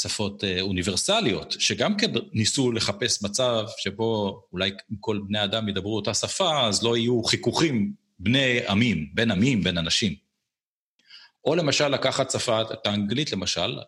שפות 0.00 0.44
אוניברסליות, 0.60 1.54
שגם 1.58 1.96
כן 1.96 2.10
ניסו 2.32 2.72
לחפש 2.72 3.22
מצב 3.22 3.64
שבו 3.76 4.42
אולי 4.52 4.70
כל 5.00 5.20
בני 5.28 5.44
אדם 5.44 5.68
ידברו 5.68 5.96
אותה 5.96 6.14
שפה, 6.14 6.66
אז 6.68 6.82
לא 6.82 6.96
יהיו 6.96 7.22
חיכוכים 7.22 7.92
בני 8.18 8.66
עמים, 8.68 9.10
בין 9.14 9.30
עמים, 9.30 9.64
בין 9.64 9.78
אנשים. 9.78 10.14
או 11.44 11.54
למשל 11.54 11.88
לקחת 11.88 12.30
שפה, 12.30 12.62
את 12.62 12.86
האנגלית 12.86 13.32
למשל, 13.32 13.78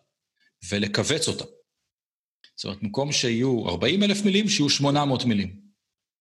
ולכווץ 0.69 1.27
אותה. 1.27 1.43
זאת 2.55 2.65
אומרת, 2.65 2.83
במקום 2.83 3.11
שיהיו 3.11 3.69
40 3.69 4.03
אלף 4.03 4.25
מילים, 4.25 4.49
שיהיו 4.49 4.69
800 4.69 5.25
מילים. 5.25 5.59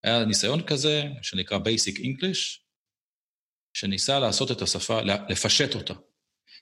היה 0.04 0.24
ניסיון 0.24 0.62
כזה, 0.62 1.04
שנקרא 1.22 1.58
Basic 1.58 1.98
English, 1.98 2.58
שניסה 3.74 4.18
לעשות 4.18 4.50
את 4.50 4.62
השפה, 4.62 5.00
לפשט 5.28 5.74
אותה. 5.74 5.94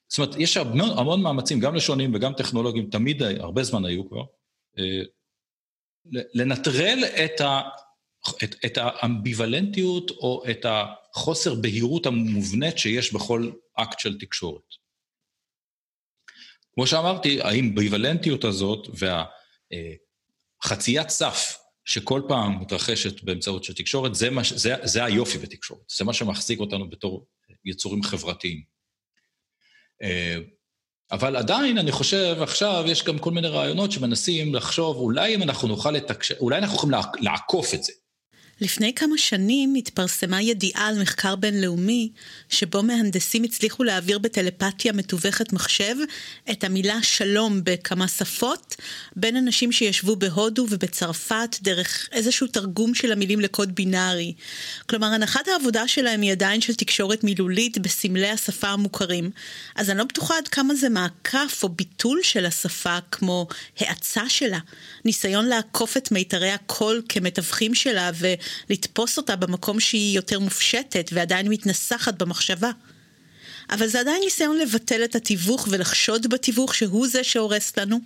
זאת 0.08 0.18
אומרת, 0.18 0.34
יש 0.38 0.56
המון, 0.56 0.98
המון 0.98 1.22
מאמצים, 1.22 1.60
גם 1.60 1.74
לשונים 1.74 2.14
וגם 2.14 2.32
טכנולוגיים, 2.34 2.90
תמיד, 2.90 3.22
הרבה 3.22 3.62
זמן 3.62 3.84
היו 3.84 4.08
כבר, 4.08 4.22
אה, 4.78 5.02
לנטרל 6.34 6.98
את, 7.24 7.40
ה, 7.40 7.60
את, 8.44 8.54
את 8.64 8.78
האמביוולנטיות 8.80 10.10
או 10.10 10.42
את 10.50 10.66
החוסר 10.68 11.54
בהירות 11.54 12.06
המובנית 12.06 12.78
שיש 12.78 13.12
בכל 13.12 13.50
אקט 13.74 13.98
של 13.98 14.18
תקשורת. 14.18 14.62
כמו 16.74 16.86
שאמרתי, 16.86 17.40
האמביוולנטיות 17.40 18.44
הזאת 18.44 18.88
וה... 18.98 19.24
אה, 19.72 19.94
סף 21.08 21.61
שכל 21.84 22.22
פעם 22.28 22.60
מתרחשת 22.60 23.22
באמצעות 23.22 23.64
של 23.64 23.74
תקשורת, 23.74 24.14
זה, 24.14 24.30
מה, 24.30 24.42
זה, 24.54 24.74
זה 24.82 25.04
היופי 25.04 25.38
בתקשורת, 25.38 25.82
זה 25.96 26.04
מה 26.04 26.12
שמחזיק 26.12 26.60
אותנו 26.60 26.90
בתור 26.90 27.26
יצורים 27.64 28.02
חברתיים. 28.02 28.62
אה, 30.02 30.36
אבל 31.12 31.36
עדיין, 31.36 31.78
אני 31.78 31.92
חושב, 31.92 32.36
עכשיו 32.40 32.84
יש 32.86 33.04
גם 33.04 33.18
כל 33.18 33.30
מיני 33.30 33.48
רעיונות 33.48 33.92
שמנסים 33.92 34.54
לחשוב, 34.54 34.96
אולי 34.96 35.34
אם 35.34 35.42
אנחנו 35.42 35.68
נוכל 35.68 35.90
לתקשר, 35.90 36.34
אולי 36.40 36.58
אנחנו 36.58 36.76
יכולים 36.76 37.00
לעקוף 37.20 37.74
את 37.74 37.82
זה. 37.82 37.92
לפני 38.62 38.94
כמה 38.94 39.18
שנים 39.18 39.74
התפרסמה 39.74 40.42
ידיעה 40.42 40.88
על 40.88 41.02
מחקר 41.02 41.36
בינלאומי, 41.36 42.08
שבו 42.48 42.82
מהנדסים 42.82 43.42
הצליחו 43.42 43.84
להעביר 43.84 44.18
בטלפתיה 44.18 44.92
מתווכת 44.92 45.52
מחשב 45.52 45.94
את 46.50 46.64
המילה 46.64 47.02
שלום 47.02 47.60
בכמה 47.64 48.08
שפות, 48.08 48.76
בין 49.16 49.36
אנשים 49.36 49.72
שישבו 49.72 50.16
בהודו 50.16 50.66
ובצרפת 50.70 51.56
דרך 51.62 52.08
איזשהו 52.12 52.46
תרגום 52.46 52.94
של 52.94 53.12
המילים 53.12 53.40
לקוד 53.40 53.74
בינארי. 53.74 54.32
כלומר, 54.88 55.06
הנחת 55.06 55.48
העבודה 55.48 55.88
שלהם 55.88 56.20
היא 56.20 56.32
עדיין 56.32 56.60
של 56.60 56.74
תקשורת 56.74 57.24
מילולית 57.24 57.78
בסמלי 57.78 58.30
השפה 58.30 58.68
המוכרים, 58.68 59.30
אז 59.74 59.90
אני 59.90 59.98
לא 59.98 60.04
בטוחה 60.04 60.38
עד 60.38 60.48
כמה 60.48 60.74
זה 60.74 60.88
מעקף 60.88 61.60
או 61.62 61.68
ביטול 61.68 62.20
של 62.22 62.46
השפה 62.46 62.98
כמו 63.10 63.46
האצה 63.78 64.28
שלה, 64.28 64.58
ניסיון 65.04 65.46
לעקוף 65.46 65.96
את 65.96 66.12
מיתרי 66.12 66.50
הקול 66.50 67.02
כמתווכים 67.08 67.74
שלה 67.74 68.10
ו... 68.14 68.26
לתפוס 68.70 69.16
אותה 69.16 69.36
במקום 69.36 69.80
שהיא 69.80 70.16
יותר 70.16 70.38
מופשטת 70.38 71.10
ועדיין 71.12 71.48
מתנסחת 71.48 72.22
במחשבה. 72.22 72.70
אבל 73.70 73.86
זה 73.86 74.00
עדיין 74.00 74.20
ניסיון 74.24 74.58
לבטל 74.58 75.04
את 75.04 75.14
התיווך 75.14 75.68
ולחשוד 75.70 76.26
בתיווך 76.26 76.74
שהוא 76.74 77.08
זה 77.08 77.24
שהורס 77.24 77.76
לנו. 77.76 78.00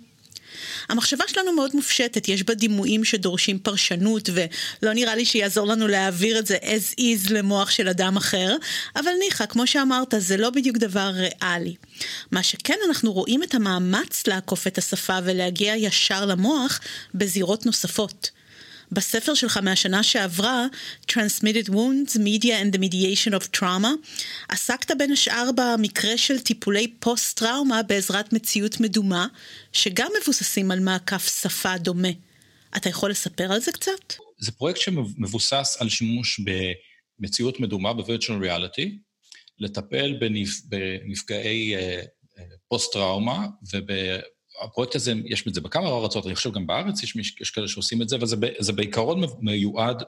המחשבה 0.89 1.23
שלנו 1.27 1.53
מאוד 1.53 1.71
מופשטת, 1.75 2.27
יש 2.27 2.43
בה 2.43 2.53
דימויים 2.53 3.03
שדורשים 3.03 3.59
פרשנות, 3.59 4.29
ולא 4.33 4.93
נראה 4.93 5.15
לי 5.15 5.25
שיעזור 5.25 5.67
לנו 5.67 5.87
להעביר 5.87 6.39
את 6.39 6.47
זה 6.47 6.57
as 6.57 6.99
is 6.99 7.33
למוח 7.33 7.69
של 7.69 7.87
אדם 7.87 8.17
אחר, 8.17 8.55
אבל 8.95 9.11
ניחא, 9.19 9.45
כמו 9.45 9.67
שאמרת, 9.67 10.13
זה 10.17 10.37
לא 10.37 10.49
בדיוק 10.49 10.77
דבר 10.77 11.11
ריאלי. 11.13 11.75
מה 12.31 12.43
שכן, 12.43 12.77
אנחנו 12.87 13.13
רואים 13.13 13.43
את 13.43 13.55
המאמץ 13.55 14.27
לעקוף 14.27 14.67
את 14.67 14.77
השפה 14.77 15.17
ולהגיע 15.23 15.75
ישר 15.75 16.25
למוח 16.25 16.79
בזירות 17.13 17.65
נוספות. 17.65 18.36
בספר 18.91 19.33
שלך 19.33 19.57
מהשנה 19.57 20.03
שעברה, 20.03 20.65
Transmitted 21.11 21.69
Wounds, 21.69 22.15
Media 22.15 22.55
and 22.61 22.75
the 22.75 22.79
Mediation 22.79 23.33
of 23.39 23.59
Trauma, 23.59 23.87
עסקת 24.49 24.91
בין 24.97 25.11
השאר 25.11 25.49
במקרה 25.55 26.17
של 26.17 26.39
טיפולי 26.39 26.87
פוסט-טראומה 26.99 27.83
בעזרת 27.83 28.33
מציאות 28.33 28.79
מדומה, 28.79 29.27
שגם 29.73 30.11
מבוססים 30.21 30.71
על 30.71 30.79
מעקף 30.79 31.41
שפה 31.41 31.77
דומה. 31.77 32.11
אתה 32.77 32.89
יכול 32.89 33.11
לספר 33.11 33.53
על 33.53 33.59
זה 33.59 33.71
קצת? 33.71 34.13
זה 34.39 34.51
פרויקט 34.51 34.81
שמבוסס 34.81 35.77
על 35.79 35.89
שימוש 35.89 36.39
במציאות 37.19 37.59
מדומה, 37.59 37.93
ב-Virtual 37.93 38.43
Reality, 38.43 38.89
לטפל 39.59 40.13
בנפ... 40.19 40.49
בנפגעי 40.65 41.75
uh, 41.75 42.39
פוסט-טראומה 42.67 43.47
וב... 43.73 43.91
הפרויקט 44.61 44.95
הזה, 44.95 45.13
יש 45.25 45.47
את 45.47 45.53
זה 45.53 45.61
בכמה 45.61 45.89
ארצות, 45.89 46.25
אני 46.25 46.35
חושב 46.35 46.51
גם 46.51 46.67
בארץ 46.67 47.03
יש, 47.03 47.15
יש 47.41 47.51
כאלה 47.51 47.67
שעושים 47.67 48.01
את 48.01 48.09
זה, 48.09 48.17
וזה 48.21 48.73
בעיקרון 48.73 49.23
מיועד 49.39 50.03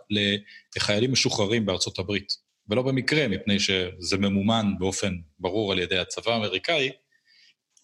לחיילים 0.76 1.12
משוחררים 1.12 1.66
בארצות 1.66 2.00
הברית. 2.00 2.34
ולא 2.70 2.82
במקרה, 2.82 3.28
מפני 3.28 3.60
שזה 3.60 4.18
ממומן 4.18 4.72
באופן 4.80 5.14
ברור 5.40 5.72
על 5.72 5.80
ידי 5.80 5.98
הצבא 5.98 6.32
האמריקאי, 6.32 6.90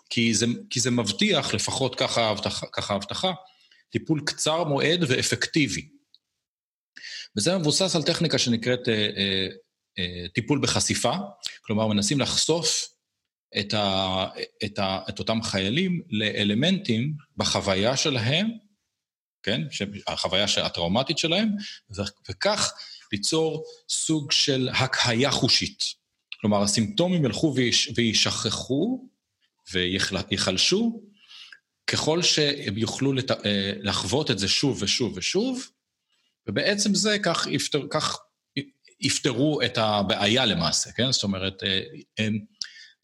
כי 0.10 0.34
זה, 0.34 0.46
כי 0.70 0.80
זה 0.80 0.92
מבטיח, 0.92 1.54
לפחות 1.54 1.96
ככה 1.96 2.32
ההבטחה, 2.90 3.32
טיפול 3.90 4.22
קצר 4.26 4.64
מועד 4.64 5.04
ואפקטיבי. 5.08 5.88
וזה 7.38 7.58
מבוסס 7.58 7.96
על 7.96 8.04
טכניקה 8.04 8.38
שנקראת 8.38 8.90
אה, 8.90 9.10
אה, 9.18 9.48
אה, 10.00 10.26
טיפול 10.34 10.60
בחשיפה, 10.62 11.14
כלומר 11.62 11.88
מנסים 11.88 12.20
לחשוף 12.20 12.95
את, 13.60 13.74
ה, 13.74 14.26
את, 14.66 14.80
ה, 14.80 15.00
את 15.10 15.20
אותם 15.20 15.42
חיילים 15.42 16.02
לאלמנטים 16.10 17.14
בחוויה 17.38 17.98
שלהם, 17.98 18.48
כן, 19.44 19.62
החוויה 20.08 20.46
הטראומטית 20.64 21.18
שלהם, 21.18 21.50
וכך 22.30 22.74
ליצור 23.12 23.64
סוג 23.90 24.32
של 24.32 24.70
הקהיה 24.74 25.32
חושית. 25.32 25.84
כלומר, 26.42 26.64
הסימפטומים 26.64 27.26
ילכו 27.26 27.56
וישכחו 27.96 29.08
ויחלשו, 29.74 31.02
ככל 31.88 32.22
שהם 32.22 32.78
יוכלו 32.78 33.14
לת... 33.14 33.32
אה, 33.32 33.74
לחוות 33.80 34.32
את 34.32 34.40
זה 34.40 34.48
שוב 34.48 34.84
ושוב 34.84 35.14
ושוב, 35.18 35.70
ובעצם 36.48 36.96
זה 36.96 37.18
כך, 37.24 37.48
יפתר, 37.52 37.82
כך 37.90 38.18
יפתרו 39.00 39.62
את 39.62 39.78
הבעיה 39.78 40.46
למעשה, 40.46 40.92
כן? 40.92 41.12
זאת 41.12 41.24
אומרת, 41.24 41.64
אה, 41.64 41.82
הם... 42.18 42.40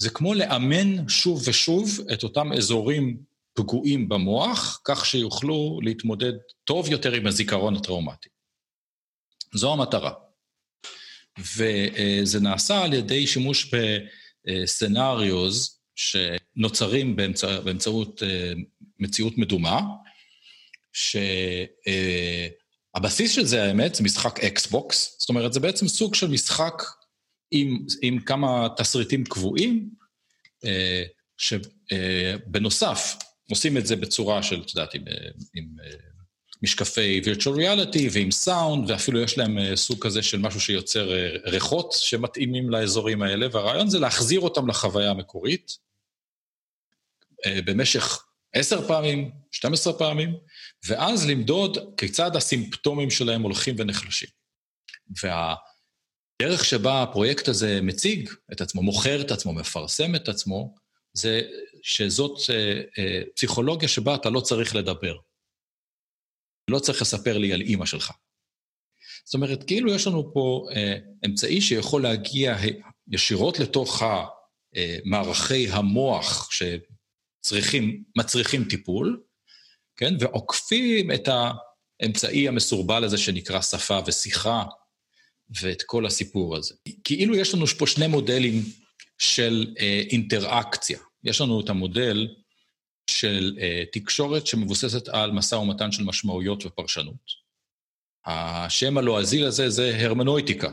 זה 0.02 0.10
כמו 0.10 0.34
לאמן 0.34 1.10
שוב 1.10 1.44
ושוב 1.48 2.00
את 2.14 2.24
אותם 2.24 2.54
אזורים 2.54 3.18
פגועים 3.54 4.10
במוח, 4.10 4.82
כך 4.86 5.06
שיוכלו 5.06 5.80
להתמודד 5.84 6.34
טוב 6.64 6.92
יותר 6.92 7.14
עם 7.14 7.28
הזיכרון 7.28 7.76
הטראומטי. 7.76 8.30
זו 9.54 9.74
המטרה. 9.74 10.14
וזה 11.40 12.40
נעשה 12.40 12.84
על 12.84 12.94
ידי 12.94 13.28
שימוש 13.28 13.72
בסצנריוז 14.48 15.80
שנוצרים 15.96 17.16
באמצע, 17.16 17.60
באמצעות 17.60 18.24
אה, 18.24 18.54
מציאות 19.00 19.38
מדומה, 19.38 19.82
שהבסיס 22.94 23.32
של 23.32 23.46
זה, 23.46 23.64
האמת, 23.64 23.96
זה 23.96 24.04
משחק 24.04 24.40
אקסבוקס, 24.40 25.16
זאת 25.20 25.30
אומרת, 25.30 25.54
זה 25.54 25.60
בעצם 25.60 25.88
סוג 25.88 26.16
של 26.16 26.28
משחק 26.28 26.84
עם, 27.52 27.86
עם 28.02 28.20
כמה 28.20 28.68
תסריטים 28.78 29.24
קבועים, 29.24 29.90
אה, 30.66 31.04
שבנוסף, 31.38 33.16
אה, 33.22 33.26
עושים 33.50 33.78
את 33.78 33.88
זה 33.88 33.96
בצורה 33.96 34.44
של, 34.44 34.62
את 34.62 34.70
יודעת, 34.70 34.94
עם, 34.94 35.08
אה, 35.08 35.30
עם 35.56 35.66
משקפי 36.64 37.22
virtual 37.24 37.58
reality 37.58 38.10
ועם 38.12 38.32
סאונד, 38.32 38.90
ואפילו 38.90 39.22
יש 39.22 39.38
להם 39.38 39.60
אה, 39.60 39.76
סוג 39.76 40.06
כזה 40.06 40.22
של 40.22 40.40
משהו 40.40 40.62
שיוצר 40.62 41.14
אה, 41.14 41.30
ריחות 41.46 41.92
שמתאימים 41.92 42.70
לאזורים 42.70 43.22
האלה, 43.22 43.48
והרעיון 43.52 43.90
זה 43.90 44.00
להחזיר 44.00 44.40
אותם 44.40 44.68
לחוויה 44.68 45.10
המקורית 45.10 45.78
אה, 47.46 47.60
במשך 47.66 48.24
עשר 48.54 48.88
פעמים, 48.88 49.32
12 49.52 49.94
פעמים, 49.94 50.36
ואז 50.88 51.30
למדוד 51.30 51.78
כיצד 51.98 52.36
הסימפטומים 52.36 53.10
שלהם 53.10 53.42
הולכים 53.42 53.76
ונחלשים. 53.78 54.30
והדרך 56.42 56.66
שבה 56.66 57.04
הפרויקט 57.04 57.48
הזה 57.48 57.80
מציג 57.82 58.30
את 58.52 58.62
עצמו, 58.62 58.82
מוכר 58.84 59.22
את 59.22 59.32
עצמו, 59.32 59.54
מפרסם 59.54 60.16
את 60.16 60.30
עצמו, 60.30 60.76
זה 61.14 61.42
שזאת 61.84 62.40
פסיכולוגיה 63.36 63.88
שבה 63.88 64.16
אתה 64.16 64.30
לא 64.30 64.40
צריך 64.40 64.76
לדבר. 64.76 65.18
לא 66.70 66.80
צריך 66.80 67.02
לספר 67.02 67.38
לי 67.38 67.54
על 67.54 67.62
אימא 67.62 67.86
שלך. 67.86 68.12
זאת 69.26 69.34
אומרת, 69.34 69.64
כאילו 69.64 69.96
יש 69.96 70.08
לנו 70.08 70.34
פה 70.34 70.68
אה, 70.76 70.98
אמצעי 71.26 71.62
שיכול 71.62 72.04
להגיע 72.04 72.56
ישירות 73.08 73.60
לתוך 73.60 74.04
מערכי 75.06 75.70
המוח 75.70 76.50
שצריכים, 76.52 78.04
מצריכים 78.18 78.64
טיפול, 78.70 79.24
כן? 79.96 80.14
ועוקפים 80.20 81.12
את 81.12 81.30
האמצעי 82.02 82.48
המסורבל 82.48 83.04
הזה 83.04 83.18
שנקרא 83.18 83.62
שפה 83.62 84.00
ושיחה, 84.08 84.64
ואת 85.62 85.84
כל 85.84 86.06
הסיפור 86.06 86.56
הזה. 86.56 86.76
כאילו 87.04 87.36
יש 87.36 87.54
לנו 87.54 87.68
פה 87.68 87.88
שני 87.88 88.08
מודלים 88.08 88.54
של 89.18 89.74
אה, 89.80 90.04
אינטראקציה. 90.10 91.00
יש 91.24 91.42
לנו 91.42 91.62
את 91.62 91.70
המודל 91.70 92.28
של 93.10 93.58
uh, 93.58 93.90
תקשורת 93.92 94.48
שמבוססת 94.48 95.08
על 95.08 95.32
משא 95.32 95.56
ומתן 95.56 95.92
של 95.92 96.04
משמעויות 96.04 96.66
ופרשנות. 96.66 97.42
השם 98.26 98.98
הלועזי 98.98 99.40
לזה 99.40 99.70
זה 99.70 99.98
הרמנויטיקה. 100.00 100.72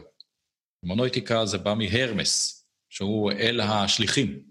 הרמנויטיקה 0.83 1.47
זה 1.47 1.59
בא 1.59 1.75
מהרמס, 1.75 2.65
שהוא 2.91 3.33
אל 3.33 3.61
השליחים. 3.61 4.43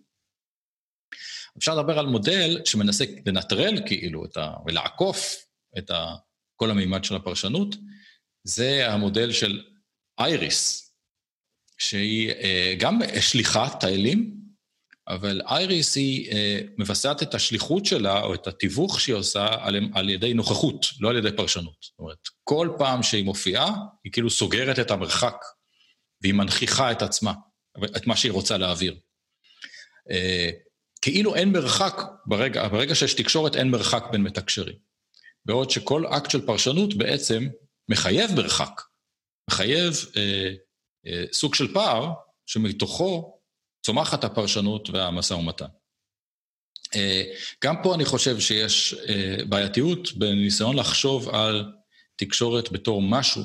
אפשר 1.58 1.76
לדבר 1.76 2.00
על 2.00 2.06
מודל 2.06 2.62
שמנסה 2.66 3.06
לנטרל 3.26 3.88
כאילו 3.88 4.26
את 4.26 4.38
ה... 4.38 4.54
ולעקוף 4.66 5.36
את 5.78 5.90
ה... 5.90 6.16
כל 6.56 6.72
המימד 6.72 7.04
של 7.04 7.16
הפרשנות, 7.16 7.76
זה 8.44 8.94
המודל 8.94 9.32
של 9.32 9.64
אייריס, 10.20 10.92
שהיא 11.78 12.32
uh, 12.32 12.36
גם 12.80 13.00
שליחת 13.22 13.84
האלים, 13.84 14.38
אבל 15.08 15.42
אייריס 15.46 15.96
היא 15.96 16.32
אה, 16.32 16.60
מבצעת 16.78 17.24
את 17.24 17.36
השליחות 17.36 17.86
שלה, 17.86 18.22
או 18.22 18.34
את 18.34 18.48
התיווך 18.48 19.00
שהיא 19.00 19.16
עושה, 19.16 19.48
על, 19.60 19.80
על 19.94 20.10
ידי 20.10 20.34
נוכחות, 20.34 20.86
לא 21.00 21.10
על 21.10 21.18
ידי 21.18 21.32
פרשנות. 21.38 21.76
זאת 21.82 22.00
אומרת, 22.00 22.18
כל 22.44 22.70
פעם 22.78 23.04
שהיא 23.04 23.26
מופיעה, 23.26 23.74
היא 24.04 24.12
כאילו 24.12 24.30
סוגרת 24.30 24.80
את 24.80 24.92
המרחק, 24.92 25.36
והיא 26.22 26.34
מנכיחה 26.34 26.92
את 26.92 27.02
עצמה, 27.02 27.34
את 27.98 28.08
מה 28.08 28.16
שהיא 28.16 28.32
רוצה 28.32 28.58
להעביר. 28.58 28.98
אה, 30.12 30.50
כאילו 31.02 31.36
אין 31.36 31.52
מרחק, 31.52 32.02
ברגע, 32.26 32.68
ברגע 32.68 32.96
שיש 32.96 33.14
תקשורת 33.14 33.56
אין 33.56 33.72
מרחק 33.72 34.04
בין 34.12 34.22
מתקשרים. 34.22 34.76
בעוד 35.46 35.70
שכל 35.70 36.08
אקט 36.08 36.32
של 36.32 36.46
פרשנות 36.46 36.94
בעצם 36.94 37.48
מחייב 37.90 38.32
מרחק, 38.36 38.82
מחייב 39.50 39.94
אה, 40.18 40.54
אה, 41.08 41.24
סוג 41.34 41.56
של 41.56 41.74
פער, 41.74 42.14
שמתוכו 42.46 43.40
צומחת 43.86 44.24
הפרשנות 44.24 44.90
והמשא 44.90 45.34
ומתן. 45.34 45.66
אה, 46.96 47.24
גם 47.64 47.76
פה 47.84 47.96
אני 47.96 48.06
חושב 48.06 48.40
שיש 48.40 48.94
אה, 48.94 49.38
בעייתיות 49.50 50.14
בניסיון 50.14 50.76
לחשוב 50.76 51.30
על 51.30 51.66
תקשורת 52.16 52.72
בתור 52.72 53.02
משהו 53.02 53.42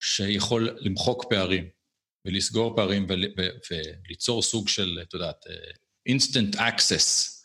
שיכול 0.00 0.76
למחוק 0.80 1.24
פערים 1.30 1.68
ולסגור 2.24 2.76
פערים 2.76 3.06
וליצור 3.70 4.42
סוג 4.42 4.68
של, 4.68 4.98
את 5.02 5.14
יודעת, 5.14 5.44
instant 6.08 6.56
access 6.56 7.36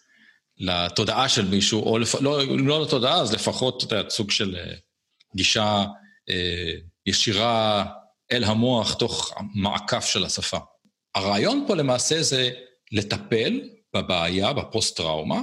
לתודעה 0.57 1.29
של 1.29 1.45
מישהו, 1.45 1.83
או 1.83 1.97
לפ... 1.97 2.15
לא, 2.21 2.57
לא 2.57 2.81
לתודעה, 2.81 3.21
אז 3.21 3.33
לפחות, 3.33 3.83
את 3.83 3.91
יודעת, 3.91 4.09
סוג 4.09 4.31
של 4.31 4.55
אה, 4.55 4.73
גישה 5.35 5.85
ישירה 7.05 7.85
אל 8.31 8.43
המוח 8.43 8.93
תוך 8.93 9.33
מעקף 9.55 10.05
של 10.05 10.25
השפה. 10.25 10.57
הרעיון 11.15 11.65
פה 11.67 11.75
למעשה 11.75 12.23
זה 12.23 12.49
לטפל 12.91 13.61
בבעיה, 13.95 14.53
בפוסט-טראומה, 14.53 15.41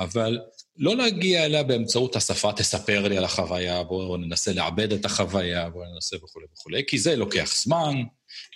אבל 0.00 0.38
לא 0.76 0.96
להגיע 0.96 1.44
אליה 1.44 1.62
באמצעות 1.62 2.16
השפה, 2.16 2.52
תספר 2.52 3.08
לי 3.08 3.18
על 3.18 3.24
החוויה, 3.24 3.82
בואו 3.82 4.16
ננסה 4.16 4.52
לעבד 4.52 4.92
את 4.92 5.04
החוויה, 5.04 5.70
בואו 5.70 5.84
ננסה 5.94 6.16
וכולי 6.16 6.46
וכולי, 6.52 6.82
כי 6.86 6.98
זה 6.98 7.16
לוקח 7.16 7.54
זמן, 7.54 8.02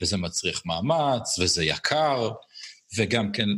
וזה 0.03 0.17
מצריך 0.17 0.63
מאמץ, 0.67 1.39
וזה 1.39 1.65
יקר, 1.65 2.31
וגם 2.97 3.33
כן, 3.33 3.49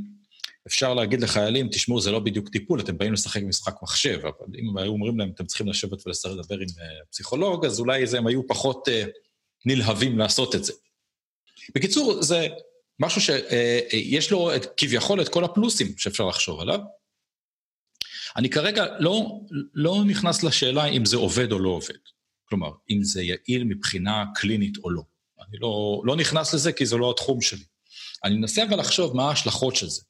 אפשר 0.68 0.94
להגיד 0.94 1.20
לחיילים, 1.20 1.68
תשמעו, 1.68 2.00
זה 2.00 2.11
לא 2.11 2.18
בדיוק 2.18 2.48
טיפול, 2.48 2.81
אתם 2.81 2.98
באים 2.98 3.12
לשחק 3.12 3.42
במשחק 3.42 3.74
מחשב, 3.83 4.18
אבל 4.22 4.59
אם 4.59 4.78
היו 4.78 4.90
אומרים 4.92 5.18
להם, 5.18 5.31
אתם 5.35 5.46
צריכים 5.46 5.68
לשבת 5.68 6.07
ולדבר 6.07 6.59
עם 6.59 6.68
uh, 6.68 7.07
פסיכולוג, 7.11 7.66
אז 7.66 7.81
אולי 7.81 8.04
הם 8.18 8.26
היו 8.26 8.46
פחות 8.46 8.88
uh, 8.88 9.09
נלהבים 9.66 10.18
לעשות 10.18 10.54
את 10.54 10.64
זה. 10.64 10.72
בקיצור, 11.74 12.22
זה 12.22 12.46
משהו 13.00 13.20
שיש 13.20 14.31
לו 14.31 14.57
את, 14.57 14.66
כביכול 14.76 15.22
את 15.22 15.28
כל 15.28 15.44
הפלוסים 15.44 15.94
שאפשר 15.96 16.26
לחשוב 16.26 16.61
עליו. 16.61 16.81
אני 18.37 18.50
כרגע 18.50 18.87
לא, 18.98 19.40
לא 19.74 20.04
נכנס 20.07 20.42
לשאלה 20.42 20.85
אם 20.85 21.04
זה 21.04 21.16
עובד 21.16 21.52
או 21.52 21.59
לא 21.59 21.68
עובד. 21.68 21.98
כלומר, 22.44 22.70
אם 22.90 23.04
זה 23.04 23.22
יעיל 23.22 23.64
מבחינה 23.64 24.24
קלינית 24.35 24.76
או 24.85 24.90
לא. 24.90 25.02
אני 25.48 25.59
לא, 25.61 26.02
לא 26.04 26.16
נכנס 26.16 26.54
לזה 26.54 26.72
כי 26.72 26.87
זה 26.87 26.96
לא 26.96 27.11
התחום 27.11 27.40
שלי. 27.40 27.64
אני 28.24 28.35
מנסה 28.35 28.64
אבל 28.64 28.78
לחשוב 28.78 29.16
מה 29.16 29.28
ההשלכות 29.28 29.76
של 29.76 29.88
זה. 29.88 30.02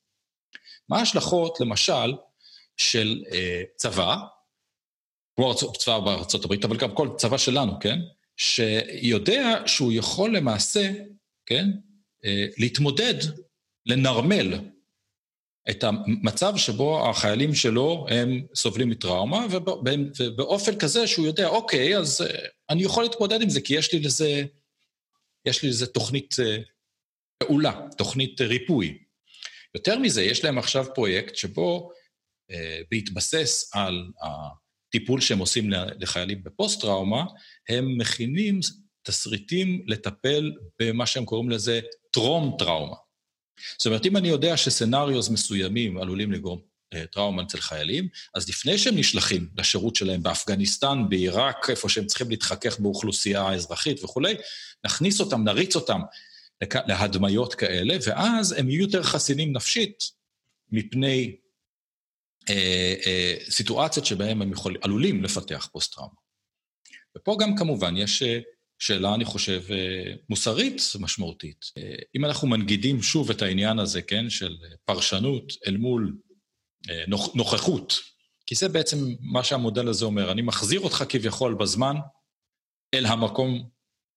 מה 0.88 0.98
ההשלכות, 0.98 1.60
למשל, 1.60 2.14
של 2.76 3.24
אה, 3.32 3.62
צבא, 3.76 4.16
כמו 5.36 5.54
צבא 5.54 5.98
בארצות 5.98 6.44
הברית, 6.44 6.64
אבל 6.64 6.76
גם 6.76 6.94
כל 6.94 7.08
צבא 7.16 7.38
שלנו, 7.38 7.80
כן? 7.80 7.98
שיודע 8.36 9.62
שהוא 9.66 9.92
יכול 9.92 10.36
למעשה, 10.36 10.90
כן? 11.46 11.70
אה, 12.24 12.46
להתמודד, 12.58 13.14
לנרמל 13.86 14.54
את 15.70 15.84
המצב 15.84 16.56
שבו 16.56 17.08
החיילים 17.10 17.54
שלו 17.54 18.06
הם 18.08 18.46
סובלים 18.54 18.88
מטראומה, 18.90 19.46
ובאופן 20.18 20.78
כזה 20.78 21.06
שהוא 21.06 21.26
יודע, 21.26 21.48
אוקיי, 21.48 21.98
אז 21.98 22.20
אה, 22.20 22.48
אני 22.70 22.82
יכול 22.82 23.02
להתמודד 23.02 23.42
עם 23.42 23.48
זה, 23.48 23.60
כי 23.60 23.74
יש 23.74 23.92
לי 23.92 24.00
לזה, 24.00 24.44
יש 25.44 25.62
לי 25.62 25.68
לזה 25.68 25.86
תוכנית 25.86 26.36
אה, 26.40 26.58
פעולה, 27.38 27.80
תוכנית 27.96 28.40
ריפוי. 28.40 28.98
יותר 29.74 29.98
מזה, 29.98 30.22
יש 30.22 30.44
להם 30.44 30.58
עכשיו 30.58 30.86
פרויקט 30.94 31.36
שבו, 31.36 31.90
בהתבסס 32.90 33.70
על 33.74 34.04
הטיפול 34.22 35.20
שהם 35.20 35.38
עושים 35.38 35.70
לחיילים 35.70 36.42
בפוסט-טראומה, 36.44 37.24
הם 37.68 37.98
מכינים 37.98 38.60
תסריטים 39.02 39.82
לטפל 39.86 40.52
במה 40.80 41.06
שהם 41.06 41.24
קוראים 41.24 41.50
לזה 41.50 41.80
טרום 42.10 42.56
טראומה. 42.58 42.96
זאת 43.78 43.86
אומרת, 43.86 44.06
אם 44.06 44.16
אני 44.16 44.28
יודע 44.28 44.56
שסצנריוז 44.56 45.28
מסוימים 45.28 45.98
עלולים 45.98 46.32
לגרום 46.32 46.60
אה, 46.94 47.06
טראומה 47.06 47.42
אצל 47.42 47.60
חיילים, 47.60 48.08
אז 48.34 48.48
לפני 48.48 48.78
שהם 48.78 48.96
נשלחים 48.96 49.48
לשירות 49.58 49.96
שלהם 49.96 50.22
באפגניסטן, 50.22 51.02
בעיראק, 51.08 51.70
איפה 51.70 51.88
שהם 51.88 52.06
צריכים 52.06 52.30
להתחכך 52.30 52.80
באוכלוסייה 52.80 53.42
האזרחית 53.42 54.04
וכולי, 54.04 54.34
נכניס 54.86 55.20
אותם, 55.20 55.42
נריץ 55.44 55.76
אותם 55.76 56.00
להדמיות 56.86 57.54
כאלה, 57.54 57.96
ואז 58.06 58.52
הם 58.52 58.70
יהיו 58.70 58.82
יותר 58.82 59.02
חסינים 59.02 59.52
נפשית 59.52 60.04
מפני 60.72 61.36
אה, 62.50 62.94
אה, 63.06 63.34
סיטואציות 63.50 64.06
שבהן 64.06 64.42
הם 64.42 64.52
יכול, 64.52 64.76
עלולים 64.82 65.24
לפתח 65.24 65.68
פוסט-טראומה. 65.72 66.14
ופה 67.16 67.36
גם 67.40 67.56
כמובן 67.56 67.96
יש 67.96 68.22
אה, 68.22 68.40
שאלה, 68.78 69.14
אני 69.14 69.24
חושב, 69.24 69.62
אה, 69.70 70.14
מוסרית 70.30 70.82
משמעותית. 71.00 71.64
אה, 71.78 71.94
אם 72.16 72.24
אנחנו 72.24 72.48
מנגידים 72.48 73.02
שוב 73.02 73.30
את 73.30 73.42
העניין 73.42 73.78
הזה, 73.78 74.02
כן, 74.02 74.30
של 74.30 74.56
פרשנות 74.84 75.52
אל 75.66 75.76
מול 75.76 76.16
אה, 76.90 77.04
נוכחות, 77.34 78.00
כי 78.46 78.54
זה 78.54 78.68
בעצם 78.68 78.96
מה 79.20 79.44
שהמודל 79.44 79.88
הזה 79.88 80.04
אומר, 80.04 80.32
אני 80.32 80.42
מחזיר 80.42 80.80
אותך 80.80 81.04
כביכול 81.08 81.54
בזמן 81.54 81.96
אל 82.94 83.06
המקום, 83.06 83.68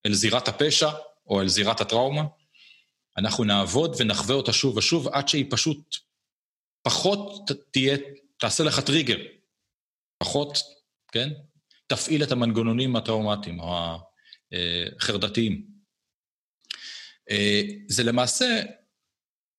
אל 0.06 0.12
זירת 0.12 0.48
הפשע 0.48 0.90
או 1.26 1.40
אל 1.40 1.48
זירת 1.48 1.80
הטראומה, 1.80 2.22
אנחנו 3.16 3.44
נעבוד 3.44 3.96
ונחווה 3.98 4.34
אותה 4.34 4.52
שוב 4.52 4.76
ושוב 4.76 5.08
עד 5.08 5.28
שהיא 5.28 5.46
פשוט 5.50 5.96
פחות 6.82 7.50
תהיה, 7.70 7.96
תעשה 8.36 8.64
לך 8.64 8.80
טריגר, 8.80 9.16
פחות, 10.18 10.58
כן? 11.12 11.28
תפעיל 11.86 12.22
את 12.22 12.32
המנגנונים 12.32 12.96
הטראומטיים 12.96 13.60
או 13.60 13.98
חרדתיים. 14.98 15.66
אה, 17.30 17.62
זה 17.88 18.04
למעשה 18.04 18.62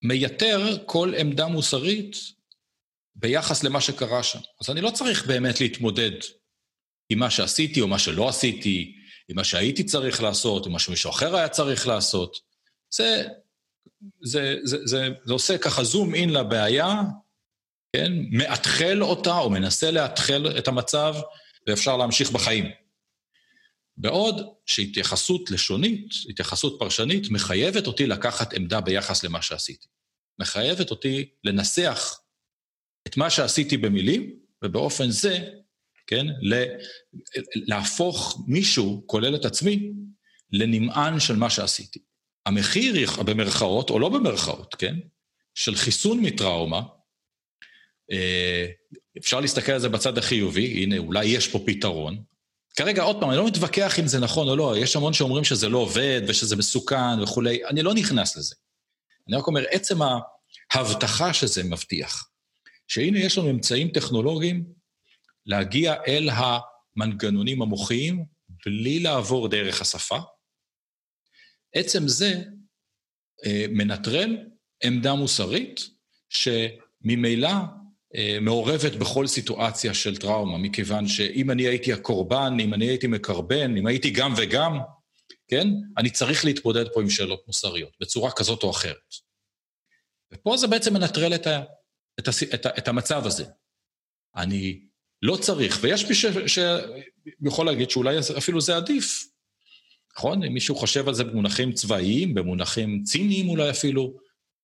מייתר 0.03 0.77
כל 0.85 1.13
עמדה 1.17 1.47
מוסרית 1.47 2.15
ביחס 3.15 3.63
למה 3.63 3.81
שקרה 3.81 4.23
שם. 4.23 4.39
אז 4.61 4.69
אני 4.69 4.81
לא 4.81 4.89
צריך 4.89 5.27
באמת 5.27 5.61
להתמודד 5.61 6.11
עם 7.09 7.19
מה 7.19 7.29
שעשיתי 7.29 7.81
או 7.81 7.87
מה 7.87 7.99
שלא 7.99 8.29
עשיתי, 8.29 8.97
עם 9.29 9.35
מה 9.35 9.43
שהייתי 9.43 9.83
צריך 9.83 10.23
לעשות, 10.23 10.65
עם 10.65 10.71
מה 10.71 10.79
שמישהו 10.79 11.09
אחר 11.09 11.35
היה 11.35 11.49
צריך 11.49 11.87
לעשות. 11.87 12.37
זה, 12.89 13.27
זה, 14.21 14.55
זה, 14.63 14.77
זה, 14.85 15.09
זה 15.25 15.33
עושה 15.33 15.57
ככה 15.57 15.83
זום 15.83 16.15
אין 16.15 16.29
לבעיה, 16.29 17.01
כן? 17.95 18.11
מאתחל 18.31 19.03
אותה 19.03 19.37
או 19.37 19.49
מנסה 19.49 19.91
לאתחל 19.91 20.57
את 20.57 20.67
המצב, 20.67 21.15
ואפשר 21.67 21.97
להמשיך 21.97 22.31
בחיים. 22.31 22.71
בעוד 23.97 24.47
שהתייחסות 24.65 25.51
לשונית, 25.51 26.13
התייחסות 26.29 26.75
פרשנית, 26.79 27.29
מחייבת 27.29 27.87
אותי 27.87 28.07
לקחת 28.07 28.53
עמדה 28.53 28.81
ביחס 28.81 29.23
למה 29.23 29.41
שעשיתי. 29.41 29.87
מחייבת 30.39 30.91
אותי 30.91 31.29
לנסח 31.43 32.19
את 33.07 33.17
מה 33.17 33.29
שעשיתי 33.29 33.77
במילים, 33.77 34.39
ובאופן 34.63 35.09
זה, 35.11 35.49
כן, 36.13 36.25
להפוך 37.55 38.43
מישהו, 38.47 39.03
כולל 39.05 39.35
את 39.35 39.45
עצמי, 39.45 39.91
לנמען 40.51 41.19
של 41.19 41.35
מה 41.35 41.49
שעשיתי. 41.49 41.99
המחיר, 42.45 43.11
במרכאות, 43.25 43.89
או 43.89 43.99
לא 43.99 44.09
במרכאות, 44.09 44.75
כן, 44.75 44.95
של 45.55 45.75
חיסון 45.75 46.19
מטראומה, 46.19 46.81
אה, 48.11 48.65
אפשר 49.17 49.39
להסתכל 49.39 49.71
על 49.71 49.79
זה 49.79 49.89
בצד 49.89 50.17
החיובי, 50.17 50.83
הנה, 50.83 50.97
אולי 50.97 51.25
יש 51.25 51.47
פה 51.47 51.59
פתרון. 51.65 52.23
כרגע, 52.75 53.03
עוד 53.03 53.19
פעם, 53.19 53.29
אני 53.29 53.37
לא 53.37 53.47
מתווכח 53.47 53.99
אם 53.99 54.07
זה 54.07 54.19
נכון 54.19 54.49
או 54.49 54.55
לא, 54.55 54.77
יש 54.77 54.95
המון 54.95 55.13
שאומרים 55.13 55.43
שזה 55.43 55.69
לא 55.69 55.77
עובד 55.77 56.21
ושזה 56.27 56.55
מסוכן 56.55 57.21
וכולי, 57.23 57.65
אני 57.65 57.83
לא 57.83 57.93
נכנס 57.93 58.37
לזה. 58.37 58.55
אני 59.27 59.37
רק 59.37 59.47
אומר, 59.47 59.63
עצם 59.71 59.97
ההבטחה 60.71 61.33
שזה 61.33 61.63
מבטיח, 61.63 62.29
שהנה 62.87 63.19
יש 63.19 63.37
לנו 63.37 63.49
אמצעים 63.49 63.87
טכנולוגיים 63.87 64.63
להגיע 65.45 65.95
אל 66.07 66.29
המנגנונים 66.29 67.61
המוחיים 67.61 68.25
בלי 68.65 68.99
לעבור 68.99 69.47
דרך 69.47 69.81
השפה, 69.81 70.17
עצם 71.73 72.07
זה 72.07 72.43
אה, 73.45 73.65
מנטרל 73.69 74.37
עמדה 74.83 75.13
מוסרית 75.13 75.81
שממילא 76.29 77.49
אה, 78.15 78.37
מעורבת 78.41 78.95
בכל 78.95 79.27
סיטואציה 79.27 79.93
של 79.93 80.17
טראומה, 80.17 80.57
מכיוון 80.57 81.07
שאם 81.07 81.51
אני 81.51 81.63
הייתי 81.63 81.93
הקורבן, 81.93 82.53
אם 82.59 82.73
אני 82.73 82.85
הייתי 82.85 83.07
מקרבן, 83.07 83.77
אם 83.77 83.87
הייתי 83.87 84.09
גם 84.09 84.33
וגם, 84.37 84.79
כן? 85.47 85.67
אני 85.97 86.09
צריך 86.09 86.45
להתמודד 86.45 86.85
פה 86.93 87.01
עם 87.01 87.09
שאלות 87.09 87.43
מוסריות, 87.47 87.91
בצורה 87.99 88.31
כזאת 88.31 88.63
או 88.63 88.71
אחרת. 88.71 89.13
ופה 90.33 90.57
זה 90.57 90.67
בעצם 90.67 90.93
מנטרל 90.93 91.35
את, 91.35 91.47
ה, 91.47 91.63
את, 92.19 92.27
ה, 92.27 92.31
את, 92.53 92.65
ה, 92.65 92.69
את 92.77 92.87
המצב 92.87 93.25
הזה. 93.25 93.45
אני 94.35 94.79
לא 95.23 95.35
צריך, 95.35 95.79
ויש 95.81 96.05
מי 96.05 96.15
שיכול 96.47 97.65
להגיד 97.65 97.89
שאולי 97.89 98.17
אפילו 98.37 98.61
זה 98.61 98.75
עדיף, 98.75 99.25
נכון? 100.17 100.43
אם 100.43 100.53
מישהו 100.53 100.75
חושב 100.75 101.07
על 101.07 101.13
זה 101.13 101.23
במונחים 101.23 101.71
צבאיים, 101.71 102.33
במונחים 102.33 103.03
ציניים 103.03 103.49
אולי 103.49 103.69
אפילו, 103.69 104.13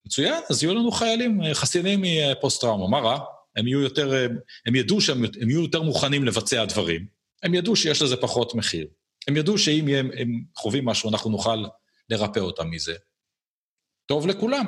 מצוין, 0.05 0.41
אז 0.49 0.63
יהיו 0.63 0.75
לנו 0.75 0.91
חיילים 0.91 1.43
אה, 1.43 1.53
חסינים 1.53 2.01
מפוסט-טראומה, 2.01 2.87
מה 2.87 2.99
רע? 2.99 3.19
הם 3.55 3.67
יהיו 3.67 3.81
יותר, 3.81 4.13
אה, 4.13 4.25
הם 4.65 4.75
ידעו 4.75 5.01
שהם 5.01 5.23
יהיו 5.47 5.61
יותר 5.61 5.81
מוכנים 5.81 6.25
לבצע 6.25 6.65
דברים, 6.65 7.05
הם 7.43 7.53
ידעו 7.53 7.75
שיש 7.75 8.01
לזה 8.01 8.17
פחות 8.17 8.55
מחיר, 8.55 8.87
הם 9.27 9.37
ידעו 9.37 9.57
שאם 9.57 9.87
הם, 9.87 10.09
הם 10.17 10.43
חווים 10.55 10.85
משהו, 10.85 11.09
אנחנו 11.09 11.29
נוכל 11.29 11.63
לרפא 12.09 12.39
אותם 12.39 12.69
מזה. 12.69 12.93
טוב 14.05 14.27
לכולם. 14.27 14.65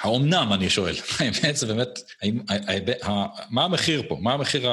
האומנם, 0.00 0.52
אני 0.52 0.70
שואל, 0.70 0.94
האמת 1.18 1.56
זה 1.56 1.66
באמת, 1.66 1.88
האם, 2.22 2.40
מה 3.50 3.64
המחיר 3.64 4.02
פה? 4.08 4.16
מה 4.20 4.32
המחיר 4.32 4.68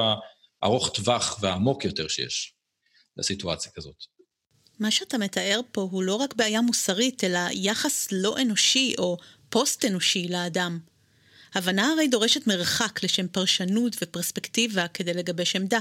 הארוך 0.62 0.90
טווח 0.90 1.38
והעמוק 1.42 1.86
יותר 1.86 2.08
שיש 2.08 2.54
לסיטואציה 3.18 3.72
כזאת? 3.76 3.96
מה 4.80 4.92
שאתה 4.92 5.18
מתאר 5.18 5.62
פה 5.72 5.88
הוא 5.92 6.04
לא 6.04 6.16
רק 6.16 6.34
בעיה 6.34 6.62
מוסרית, 6.62 7.24
אלא 7.24 7.40
יחס 7.52 8.08
לא 8.12 8.36
אנושי 8.42 8.96
או 8.98 9.18
פוסט-אנושי 9.50 10.28
לאדם. 10.28 10.80
הבנה 11.56 11.92
הרי 11.92 12.08
דורשת 12.08 12.48
מרחק 12.48 13.04
לשם 13.04 13.28
פרשנות 13.28 13.96
ופרספקטיבה 14.02 14.88
כדי 14.88 15.14
לגבש 15.14 15.56
עמדה. 15.56 15.80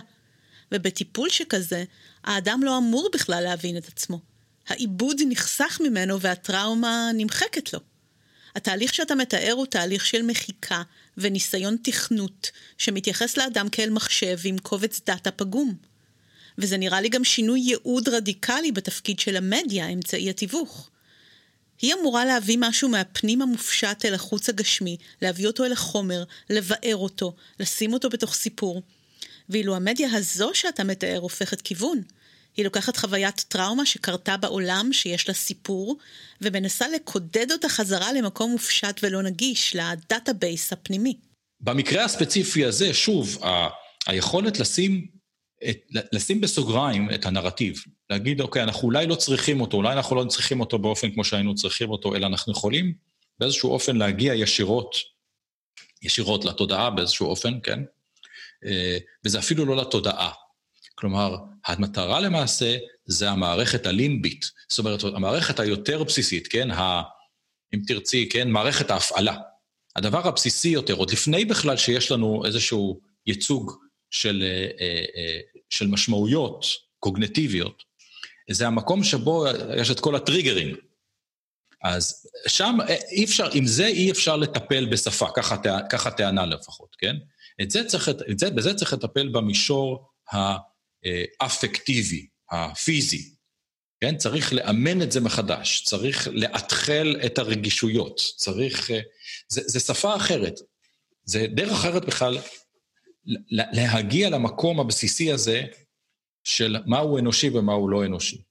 ובטיפול 0.72 1.30
שכזה, 1.30 1.84
האדם 2.24 2.60
לא 2.62 2.78
אמור 2.78 3.10
בכלל 3.14 3.44
להבין 3.44 3.76
את 3.76 3.88
עצמו. 3.88 4.20
העיבוד 4.68 5.16
נחסך 5.28 5.80
ממנו 5.84 6.20
והטראומה 6.20 7.10
נמחקת 7.14 7.72
לו. 7.72 7.80
התהליך 8.54 8.94
שאתה 8.94 9.14
מתאר 9.14 9.52
הוא 9.52 9.66
תהליך 9.66 10.06
של 10.06 10.22
מחיקה 10.22 10.82
וניסיון 11.16 11.76
תכנות, 11.82 12.50
שמתייחס 12.78 13.36
לאדם 13.36 13.68
כאל 13.68 13.90
מחשב 13.90 14.38
עם 14.44 14.58
קובץ 14.58 15.00
דאטה 15.06 15.30
פגום. 15.30 15.74
וזה 16.58 16.76
נראה 16.76 17.00
לי 17.00 17.08
גם 17.08 17.24
שינוי 17.24 17.60
ייעוד 17.60 18.08
רדיקלי 18.08 18.72
בתפקיד 18.72 19.20
של 19.20 19.36
המדיה, 19.36 19.88
אמצעי 19.88 20.30
התיווך. 20.30 20.90
היא 21.82 21.94
אמורה 21.94 22.24
להביא 22.24 22.56
משהו 22.60 22.88
מהפנים 22.88 23.42
המופשט 23.42 24.04
אל 24.04 24.14
החוץ 24.14 24.48
הגשמי, 24.48 24.96
להביא 25.22 25.46
אותו 25.46 25.64
אל 25.64 25.72
החומר, 25.72 26.24
לבאר 26.50 26.96
אותו, 26.96 27.34
לשים 27.60 27.92
אותו 27.92 28.08
בתוך 28.08 28.34
סיפור. 28.34 28.82
ואילו 29.48 29.76
המדיה 29.76 30.08
הזו 30.12 30.50
שאתה 30.54 30.84
מתאר 30.84 31.18
הופכת 31.18 31.60
כיוון. 31.60 32.02
היא 32.56 32.64
לוקחת 32.64 32.96
חוויית 32.96 33.44
טראומה 33.48 33.86
שקרתה 33.86 34.36
בעולם, 34.36 34.92
שיש 34.92 35.28
לה 35.28 35.34
סיפור, 35.34 35.96
ומנסה 36.40 36.88
לקודד 36.88 37.52
אותה 37.52 37.68
חזרה 37.68 38.12
למקום 38.12 38.50
מופשט 38.50 39.00
ולא 39.02 39.22
נגיש, 39.22 39.76
ל 39.76 39.87
database 39.87 40.72
הפנימי. 40.72 41.16
במקרה 41.60 42.04
הספציפי 42.04 42.64
הזה, 42.64 42.94
שוב, 42.94 43.44
ה- 43.44 43.68
היכולת 44.06 44.58
לשים, 44.58 45.06
את, 45.70 45.76
לשים 46.12 46.40
בסוגריים 46.40 47.10
את 47.14 47.26
הנרטיב, 47.26 47.82
להגיד, 48.10 48.40
אוקיי, 48.40 48.62
אנחנו 48.62 48.88
אולי 48.88 49.06
לא 49.06 49.14
צריכים 49.14 49.60
אותו, 49.60 49.76
אולי 49.76 49.92
אנחנו 49.92 50.16
לא 50.16 50.24
צריכים 50.24 50.60
אותו 50.60 50.78
באופן 50.78 51.10
כמו 51.10 51.24
שהיינו 51.24 51.54
צריכים 51.54 51.90
אותו, 51.90 52.16
אלא 52.16 52.26
אנחנו 52.26 52.52
יכולים 52.52 52.94
באיזשהו 53.38 53.70
אופן 53.70 53.96
להגיע 53.96 54.34
ישירות, 54.34 54.96
ישירות 56.02 56.44
לתודעה 56.44 56.90
באיזשהו 56.90 57.26
אופן, 57.26 57.52
כן? 57.62 57.80
אה, 58.64 58.98
וזה 59.24 59.38
אפילו 59.38 59.64
לא 59.64 59.76
לתודעה. 59.76 60.43
כלומר, 61.04 61.36
המטרה 61.66 62.20
למעשה 62.20 62.76
זה 63.06 63.30
המערכת 63.30 63.86
הלימבית, 63.86 64.50
זאת 64.68 64.78
אומרת, 64.78 65.04
המערכת 65.04 65.60
היותר 65.60 66.04
בסיסית, 66.04 66.48
כן? 66.48 66.70
ה, 66.70 67.02
אם 67.74 67.80
תרצי, 67.86 68.28
כן? 68.28 68.50
מערכת 68.50 68.90
ההפעלה. 68.90 69.36
הדבר 69.96 70.28
הבסיסי 70.28 70.68
יותר, 70.68 70.94
עוד 70.94 71.10
לפני 71.10 71.44
בכלל 71.44 71.76
שיש 71.76 72.10
לנו 72.10 72.42
איזשהו 72.46 73.00
ייצוג 73.26 73.72
של, 74.10 74.42
אה, 74.46 74.68
אה, 75.16 75.40
של 75.70 75.86
משמעויות 75.86 76.64
קוגנטיביות, 76.98 77.82
זה 78.50 78.66
המקום 78.66 79.04
שבו 79.04 79.46
יש 79.76 79.90
את 79.90 80.00
כל 80.00 80.16
הטריגרים. 80.16 80.76
אז 81.82 82.26
שם 82.46 82.78
אי 83.10 83.24
אפשר, 83.24 83.48
עם 83.52 83.66
זה 83.66 83.86
אי 83.86 84.10
אפשר 84.10 84.36
לטפל 84.36 84.86
בשפה, 84.86 85.26
ככה 85.90 86.10
טענה 86.10 86.46
לפחות, 86.46 86.96
כן? 86.98 87.16
את 87.62 87.70
זה 87.70 87.84
צריך, 87.84 88.08
את 88.08 88.38
זה, 88.38 88.50
בזה 88.50 88.74
צריך 88.74 88.92
לטפל 88.92 89.28
במישור 89.28 90.08
האפקטיבי, 91.40 92.26
הפיזי, 92.50 93.34
כן? 94.00 94.16
צריך 94.16 94.52
לאמן 94.52 95.02
את 95.02 95.12
זה 95.12 95.20
מחדש, 95.20 95.82
צריך 95.84 96.28
לאתחל 96.32 97.16
את 97.26 97.38
הרגישויות, 97.38 98.20
צריך... 98.36 98.90
זה, 99.48 99.60
זה 99.64 99.80
שפה 99.80 100.16
אחרת, 100.16 100.54
זה 101.24 101.46
דרך 101.46 101.72
אחרת 101.72 102.04
בכלל 102.04 102.38
להגיע 103.50 104.30
למקום 104.30 104.80
הבסיסי 104.80 105.32
הזה 105.32 105.62
של 106.44 106.76
מהו 106.86 107.18
אנושי 107.18 107.48
ומהו 107.48 107.88
לא 107.88 108.04
אנושי. 108.04 108.42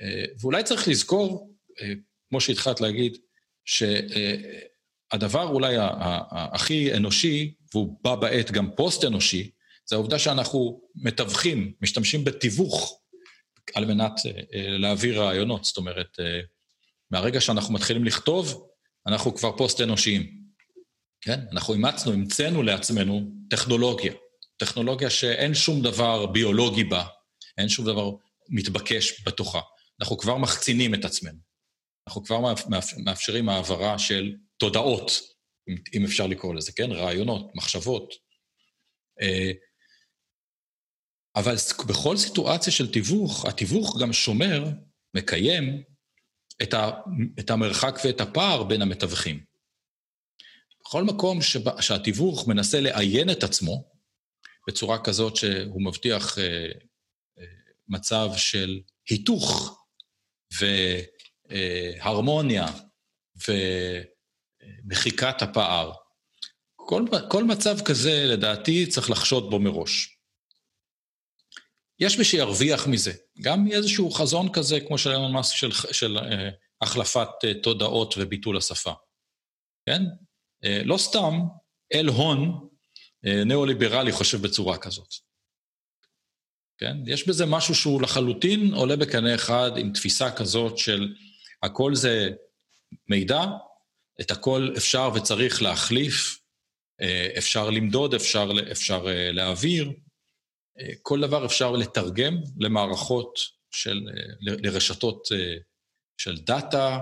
אה, 0.00 0.24
ואולי 0.40 0.62
צריך 0.62 0.88
לזכור, 0.88 1.54
אה, 1.80 1.92
כמו 2.28 2.40
שהתחלת 2.40 2.80
להגיד, 2.80 3.18
שהדבר 3.64 5.48
אולי 5.48 5.74
הכי 6.30 6.94
אנושי, 6.94 7.54
והוא 7.74 7.98
בא 8.02 8.14
בעת 8.14 8.50
גם 8.50 8.70
פוסט-אנושי, 8.76 9.50
זה 9.86 9.96
העובדה 9.96 10.18
שאנחנו 10.18 10.80
מתווכים, 10.94 11.72
משתמשים 11.80 12.24
בתיווך 12.24 13.00
על 13.74 13.84
מנת 13.84 14.12
אה, 14.26 14.68
להעביר 14.78 15.22
רעיונות. 15.22 15.64
זאת 15.64 15.76
אומרת, 15.76 16.18
מהרגע 17.10 17.40
שאנחנו 17.40 17.74
מתחילים 17.74 18.04
לכתוב, 18.04 18.68
אנחנו 19.06 19.34
כבר 19.34 19.56
פוסט-אנושיים. 19.56 20.44
כן? 21.20 21.40
אנחנו 21.52 21.74
אימצנו, 21.74 22.12
המצאנו 22.12 22.62
לעצמנו 22.62 23.30
טכנולוגיה. 23.50 24.12
טכנולוגיה 24.56 25.10
שאין 25.10 25.54
שום 25.54 25.82
דבר 25.82 26.26
ביולוגי 26.26 26.84
בה, 26.84 27.04
אין 27.58 27.68
שום 27.68 27.86
דבר 27.86 28.10
מתבקש 28.48 29.22
בתוכה. 29.26 29.60
אנחנו 30.00 30.18
כבר 30.18 30.36
מחצינים 30.36 30.94
את 30.94 31.04
עצמנו. 31.04 31.38
אנחנו 32.08 32.24
כבר 32.24 32.40
מאפשרים 33.04 33.48
העברה 33.48 33.98
של 33.98 34.34
תודעות, 34.56 35.20
אם 35.94 36.04
אפשר 36.04 36.26
לקרוא 36.26 36.54
לזה, 36.54 36.72
כן? 36.72 36.92
רעיונות, 36.92 37.50
מחשבות. 37.54 38.14
אה, 41.36 41.40
אבל 41.40 41.54
בכל 41.88 42.16
סיטואציה 42.16 42.72
של 42.72 42.92
תיווך, 42.92 43.44
התיווך 43.44 43.98
גם 44.00 44.12
שומר, 44.12 44.64
מקיים, 45.14 45.82
את, 46.62 46.74
ה, 46.74 46.90
את 47.38 47.50
המרחק 47.50 47.98
ואת 48.04 48.20
הפער 48.20 48.62
בין 48.62 48.82
המתווכים. 48.82 49.44
בכל 50.80 51.04
מקום 51.04 51.42
שבה, 51.42 51.82
שהתיווך 51.82 52.48
מנסה 52.48 52.80
לעיין 52.80 53.30
את 53.30 53.42
עצמו, 53.42 53.94
בצורה 54.68 55.04
כזאת 55.04 55.36
שהוא 55.36 55.82
מבטיח 55.84 56.38
אה, 56.38 56.44
אה, 57.38 57.44
מצב 57.88 58.28
של 58.36 58.80
היתוך 59.08 59.78
והרמוניה 61.50 62.66
ומחיקת 64.84 65.42
הפער. 65.42 65.92
כל, 66.76 67.04
כל 67.30 67.44
מצב 67.44 67.80
כזה, 67.84 68.24
לדעתי, 68.26 68.86
צריך 68.86 69.10
לחשוד 69.10 69.50
בו 69.50 69.58
מראש. 69.60 70.13
יש 71.98 72.18
מי 72.18 72.24
שירוויח 72.24 72.86
מזה, 72.86 73.12
גם 73.40 73.64
מאיזשהו 73.64 74.10
חזון 74.10 74.52
כזה, 74.52 74.80
כמו 74.80 74.98
של 74.98 75.10
אילון 75.10 75.32
מאסק, 75.32 75.56
של, 75.56 75.70
של 75.92 76.18
uh, 76.18 76.22
החלפת 76.80 77.28
uh, 77.28 77.62
תודעות 77.62 78.14
וביטול 78.18 78.56
השפה. 78.56 78.92
כן? 79.86 80.02
Uh, 80.64 80.68
לא 80.84 80.98
סתם, 80.98 81.40
אל 81.94 82.08
הון 82.08 82.68
uh, 83.26 83.44
ניאו-ליברלי 83.44 84.12
חושב 84.12 84.42
בצורה 84.42 84.78
כזאת. 84.78 85.14
כן? 86.78 86.96
יש 87.06 87.28
בזה 87.28 87.46
משהו 87.46 87.74
שהוא 87.74 88.02
לחלוטין 88.02 88.74
עולה 88.74 88.96
בקנה 88.96 89.34
אחד 89.34 89.70
עם 89.76 89.92
תפיסה 89.92 90.30
כזאת 90.30 90.78
של 90.78 91.14
הכל 91.62 91.94
זה 91.94 92.30
מידע, 93.08 93.42
את 94.20 94.30
הכל 94.30 94.74
אפשר 94.76 95.10
וצריך 95.14 95.62
להחליף, 95.62 96.40
אפשר 97.38 97.70
למדוד, 97.70 98.14
אפשר, 98.14 98.50
אפשר 98.72 99.06
להעביר, 99.32 99.92
כל 101.02 101.20
דבר 101.20 101.46
אפשר 101.46 101.72
לתרגם 101.72 102.36
למערכות 102.60 103.38
של, 103.70 104.00
לרשתות 104.40 105.28
אה, 105.32 105.56
של 106.16 106.36
דאטה 106.36 106.98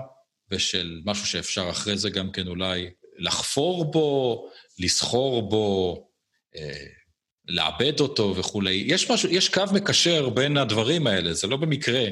ושל 0.51 1.01
משהו 1.05 1.27
שאפשר 1.27 1.69
אחרי 1.69 1.97
זה 1.97 2.09
גם 2.09 2.31
כן 2.31 2.47
אולי 2.47 2.89
לחפור 3.17 3.91
בו, 3.91 4.47
לסחור 4.79 5.49
בו, 5.49 5.97
אה, 6.55 6.85
לעבד 7.47 7.99
אותו 7.99 8.35
וכולי. 8.35 8.83
יש 8.87 9.11
משהו, 9.11 9.29
יש 9.29 9.49
קו 9.49 9.63
מקשר 9.73 10.29
בין 10.29 10.57
הדברים 10.57 11.07
האלה, 11.07 11.33
זה 11.33 11.47
לא 11.47 11.57
במקרה 11.57 12.05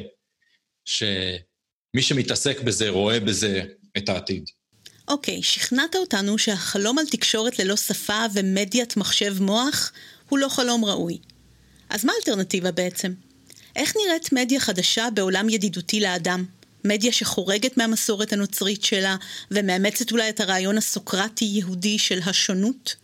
שמי 0.86 2.02
שמתעסק 2.02 2.62
בזה 2.62 2.90
רואה 2.90 3.20
בזה 3.20 3.64
את 3.98 4.10
העתיד. 4.10 4.44
אוקיי, 5.08 5.40
okay, 5.40 5.44
שכנעת 5.44 5.96
אותנו 5.96 6.38
שהחלום 6.38 7.00
על 7.00 7.06
תקשורת 7.12 7.60
ללא 7.60 7.76
שפה 7.76 8.26
ומדיית 8.34 8.98
מחשב 8.98 9.44
מוח 9.44 9.92
הוא 10.30 10.40
לא 10.40 10.50
חלום 10.50 10.86
ראוי. 10.86 11.18
אז 11.92 12.06
מה 12.06 12.14
האלטרנטיבה 12.14 12.72
בעצם? 12.72 13.14
איך 13.76 13.94
נראית 13.98 14.34
מדיה 14.34 14.60
חדשה 14.60 15.08
בעולם 15.14 15.50
ידידותי 15.50 16.00
לאדם? 16.00 16.46
מדיה 16.84 17.12
שחורגת 17.12 17.78
מהמסורת 17.78 18.34
הנוצרית 18.34 18.84
שלה 18.84 19.16
ומאמצת 19.52 20.12
אולי 20.12 20.30
את 20.30 20.40
הרעיון 20.40 20.78
הסוקרטי-יהודי 20.78 22.00
של 22.00 22.20
השונות? 22.26 22.96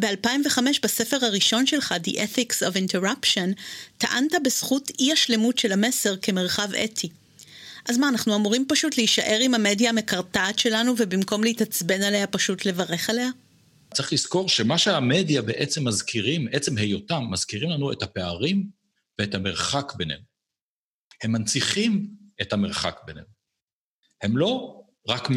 ב-2005 0.00 0.58
בספר 0.82 1.24
הראשון 1.24 1.66
שלך, 1.66 1.94
The 2.04 2.10
Ethics 2.10 2.72
of 2.72 2.74
Interruption, 2.74 3.60
טענת 3.98 4.32
בזכות 4.44 4.90
אי 4.98 5.12
השלמות 5.12 5.58
של 5.58 5.72
המסר 5.72 6.16
כמרחב 6.22 6.74
אתי. 6.74 7.08
אז 7.88 7.98
מה, 7.98 8.08
אנחנו 8.08 8.36
אמורים 8.36 8.64
פשוט 8.68 8.96
להישאר 8.96 9.38
עם 9.40 9.54
המדיה 9.54 9.90
המקרטעת 9.90 10.58
שלנו 10.58 10.94
ובמקום 10.98 11.44
להתעצבן 11.44 12.02
עליה 12.02 12.26
פשוט 12.26 12.66
לברך 12.66 13.10
עליה? 13.10 13.28
צריך 13.98 14.12
לזכור 14.12 14.48
שמה 14.48 14.78
שהמדיה 14.78 15.42
בעצם 15.42 15.88
מזכירים, 15.88 16.48
עצם 16.52 16.76
היותם, 16.76 17.24
מזכירים 17.30 17.70
לנו 17.70 17.92
את 17.92 18.02
הפערים 18.02 18.70
ואת 19.18 19.34
המרחק 19.34 19.92
ביניהם. 19.96 20.20
הם 21.22 21.32
מנציחים 21.32 22.10
את 22.42 22.52
המרחק 22.52 23.00
ביניהם. 23.06 23.26
הם 24.22 24.36
לא 24.36 24.82
רק 25.08 25.28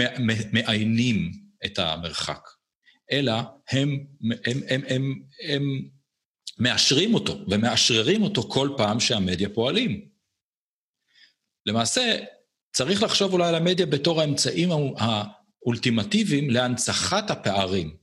מעיינים 0.51 1.31
את 1.65 1.79
המרחק, 1.79 2.49
אלא 3.11 3.33
הם, 3.71 4.05
הם, 4.45 4.59
הם, 4.69 4.81
הם, 4.87 5.23
הם 5.49 5.63
מאשרים 6.59 7.13
אותו 7.13 7.37
ומאשררים 7.51 8.23
אותו 8.23 8.41
כל 8.41 8.69
פעם 8.77 8.99
שהמדיה 8.99 9.49
פועלים. 9.49 10.09
למעשה, 11.65 12.23
צריך 12.73 13.03
לחשוב 13.03 13.33
אולי 13.33 13.47
על 13.47 13.55
המדיה 13.55 13.85
בתור 13.85 14.21
האמצעים 14.21 14.69
האולטימטיביים 14.97 16.49
להנצחת 16.49 17.29
הפערים. 17.31 18.00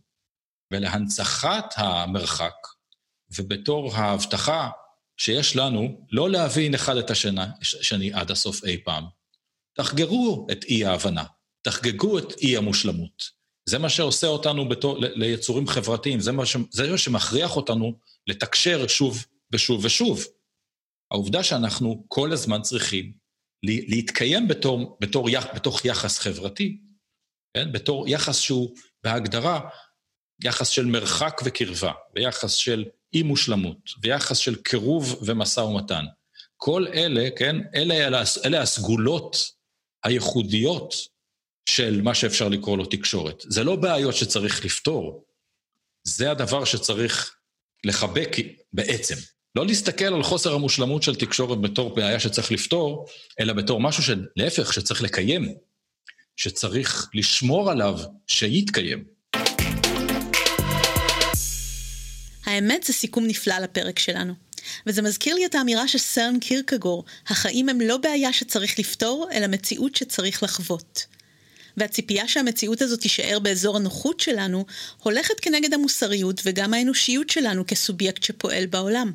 ולהנצחת 0.73 1.75
המרחק, 1.77 2.55
ובתור 3.39 3.95
ההבטחה 3.95 4.71
שיש 5.17 5.57
לנו 5.57 6.07
לא 6.13 6.31
להבין 6.31 6.75
אחד 6.75 6.97
את 6.97 7.11
השני 7.11 8.13
עד 8.13 8.31
הסוף 8.31 8.65
אי 8.65 8.79
פעם. 8.85 9.05
תחגגו 9.73 10.47
את 10.53 10.65
אי 10.65 10.85
ההבנה, 10.85 11.25
תחגגו 11.63 12.19
את 12.19 12.33
אי 12.39 12.57
המושלמות. 12.57 13.39
זה 13.69 13.79
מה 13.79 13.89
שעושה 13.89 14.27
אותנו 14.27 14.69
בתור, 14.69 14.97
ליצורים 14.99 15.67
חברתיים, 15.67 16.21
זה 16.21 16.33
מה, 16.33 16.47
ש, 16.47 16.57
זה 16.71 16.91
מה 16.91 16.99
שמכריח 16.99 17.57
אותנו 17.57 17.99
לתקשר 18.27 18.87
שוב 18.87 19.27
ושוב 19.53 19.85
ושוב. 19.85 20.25
העובדה 21.11 21.43
שאנחנו 21.43 22.05
כל 22.09 22.33
הזמן 22.33 22.63
צריכים 22.63 23.13
להתקיים 23.63 24.49
בתור, 24.49 24.99
בתור, 25.01 25.29
בתוך 25.55 25.85
יחס 25.85 26.19
חברתי, 26.19 26.81
כן? 27.55 27.73
בתור 27.73 28.09
יחס 28.09 28.39
שהוא 28.39 28.77
בהגדרה 29.05 29.61
יחס 30.45 30.69
של 30.69 30.87
מרחק 30.87 31.41
וקרבה, 31.45 31.93
ויחס 32.15 32.53
של 32.53 32.85
אי-מושלמות, 33.15 33.91
ויחס 34.03 34.39
של 34.39 34.55
קירוב 34.55 35.23
ומשא 35.27 35.61
ומתן. 35.61 36.05
כל 36.57 36.87
אלה, 36.95 37.29
כן, 37.37 37.57
אלה, 37.75 38.23
אלה 38.45 38.61
הסגולות 38.63 39.37
הייחודיות 40.05 40.95
של 41.69 42.01
מה 42.03 42.15
שאפשר 42.15 42.49
לקרוא 42.49 42.77
לו 42.77 42.87
תקשורת. 42.87 43.45
זה 43.49 43.65
לא 43.65 43.77
בעיות 43.77 44.15
שצריך 44.15 44.65
לפתור, 44.65 45.25
זה 46.05 46.31
הדבר 46.31 46.65
שצריך 46.65 47.37
לחבק 47.85 48.37
בעצם. 48.73 49.15
לא 49.55 49.67
להסתכל 49.67 50.05
על 50.05 50.23
חוסר 50.23 50.55
המושלמות 50.55 51.03
של 51.03 51.15
תקשורת 51.15 51.61
בתור 51.61 51.95
בעיה 51.95 52.21
שצריך 52.21 52.53
לפתור, 52.53 53.07
אלא 53.41 53.53
בתור 53.53 53.81
משהו 53.81 54.03
שלהפך, 54.03 54.73
שצריך 54.73 55.03
לקיים, 55.03 55.55
שצריך 56.37 57.11
לשמור 57.15 57.71
עליו 57.71 57.99
שיתקיים. 58.27 59.18
האמת 62.59 62.85
זה 62.85 62.93
סיכום 62.93 63.27
נפלא 63.27 63.59
לפרק 63.59 63.99
שלנו. 63.99 64.35
וזה 64.87 65.03
מזכיר 65.03 65.35
לי 65.35 65.47
את 65.47 65.55
האמירה 65.55 65.89
של 65.89 65.99
סרן 65.99 66.39
קירקגור, 66.39 67.05
החיים 67.27 67.69
הם 67.69 67.81
לא 67.81 67.97
בעיה 67.97 68.33
שצריך 68.33 68.79
לפתור, 68.79 69.29
אלא 69.33 69.47
מציאות 69.47 69.97
שצריך 69.97 70.43
לחוות. 70.43 71.07
והציפייה 71.77 72.29
שהמציאות 72.29 72.83
הזאת 72.83 73.01
תישאר 73.01 73.39
באזור 73.39 73.77
הנוחות 73.77 74.21
שלנו, 74.21 74.65
הולכת 75.03 75.41
כנגד 75.41 75.75
המוסריות 75.75 76.41
וגם 76.45 76.75
האנושיות 76.75 77.31
שלנו 77.31 77.67
כסובייקט 77.67 78.23
שפועל 78.23 78.67
בעולם. 78.67 79.13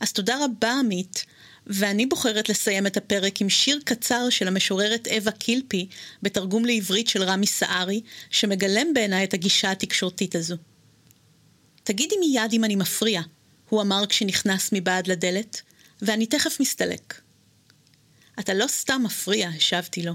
אז 0.00 0.12
תודה 0.12 0.44
רבה, 0.44 0.72
עמית, 0.72 1.24
ואני 1.66 2.06
בוחרת 2.06 2.48
לסיים 2.48 2.86
את 2.86 2.96
הפרק 2.96 3.40
עם 3.40 3.48
שיר 3.48 3.80
קצר 3.84 4.30
של 4.30 4.48
המשוררת 4.48 5.08
אווה 5.08 5.32
קילפי, 5.32 5.88
בתרגום 6.22 6.64
לעברית 6.64 7.08
של 7.08 7.22
רמי 7.22 7.46
סערי, 7.46 8.00
שמגלם 8.30 8.94
בעיניי 8.94 9.24
את 9.24 9.34
הגישה 9.34 9.70
התקשורתית 9.70 10.34
הזו. 10.34 10.56
תגידי 11.88 12.16
מיד 12.16 12.52
אם 12.52 12.64
אני 12.64 12.76
מפריע, 12.76 13.20
הוא 13.68 13.82
אמר 13.82 14.06
כשנכנס 14.08 14.70
מבעד 14.72 15.06
לדלת, 15.06 15.62
ואני 16.02 16.26
תכף 16.26 16.60
מסתלק. 16.60 17.20
אתה 18.38 18.54
לא 18.54 18.66
סתם 18.66 19.00
מפריע, 19.04 19.48
השבתי 19.48 20.02
לו. 20.02 20.12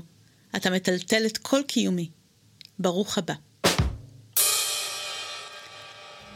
אתה 0.56 0.70
מטלטל 0.70 1.26
את 1.26 1.38
כל 1.38 1.62
קיומי. 1.68 2.10
ברוך 2.80 3.18
הבא. 3.18 3.34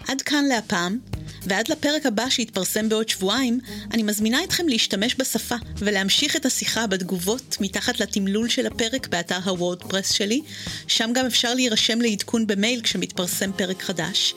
עד 0.07 0.21
כאן 0.21 0.45
להפעם, 0.45 0.99
ועד 1.43 1.67
לפרק 1.67 2.05
הבא 2.05 2.29
שיתפרסם 2.29 2.89
בעוד 2.89 3.09
שבועיים, 3.09 3.59
אני 3.93 4.03
מזמינה 4.03 4.43
אתכם 4.43 4.67
להשתמש 4.67 5.15
בשפה 5.19 5.55
ולהמשיך 5.77 6.35
את 6.35 6.45
השיחה 6.45 6.87
בתגובות 6.87 7.57
מתחת 7.59 7.99
לתמלול 7.99 8.49
של 8.49 8.67
הפרק 8.67 9.07
באתר 9.07 9.39
הוורדפרס 9.45 10.11
שלי, 10.11 10.41
שם 10.87 11.09
גם 11.13 11.25
אפשר 11.25 11.53
להירשם 11.53 12.01
לעדכון 12.01 12.47
במייל 12.47 12.81
כשמתפרסם 12.81 13.51
פרק 13.57 13.81
חדש, 13.81 14.33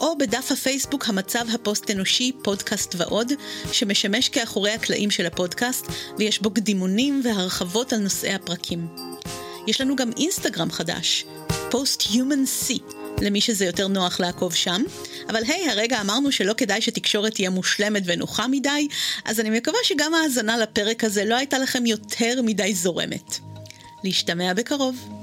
או 0.00 0.18
בדף 0.18 0.52
הפייסבוק 0.52 1.08
המצב 1.08 1.44
הפוסט-אנושי, 1.54 2.32
פודקאסט 2.42 2.94
ועוד, 2.98 3.32
שמשמש 3.72 4.28
כאחורי 4.28 4.70
הקלעים 4.70 5.10
של 5.10 5.26
הפודקאסט, 5.26 5.86
ויש 6.18 6.42
בו 6.42 6.50
קדימונים 6.50 7.20
והרחבות 7.24 7.92
על 7.92 7.98
נושאי 7.98 8.34
הפרקים. 8.34 8.88
יש 9.66 9.80
לנו 9.80 9.96
גם 9.96 10.10
אינסטגרם 10.16 10.70
חדש, 10.70 11.24
C, 11.70 12.72
למי 13.20 13.40
שזה 13.40 13.64
יותר 13.64 13.88
נוח 13.88 14.20
לעקוב 14.20 14.54
שם, 14.54 14.82
אבל 15.28 15.42
היי, 15.44 15.68
hey, 15.68 15.72
הרגע 15.72 16.00
אמרנו 16.00 16.32
שלא 16.32 16.52
כדאי 16.52 16.80
שתקשורת 16.80 17.34
תהיה 17.34 17.50
מושלמת 17.50 18.02
ונוחה 18.06 18.46
מדי, 18.48 18.88
אז 19.24 19.40
אני 19.40 19.50
מקווה 19.50 19.78
שגם 19.84 20.14
ההאזנה 20.14 20.58
לפרק 20.58 21.04
הזה 21.04 21.24
לא 21.24 21.34
הייתה 21.34 21.58
לכם 21.58 21.86
יותר 21.86 22.42
מדי 22.42 22.74
זורמת. 22.74 23.38
להשתמע 24.04 24.52
בקרוב. 24.52 25.19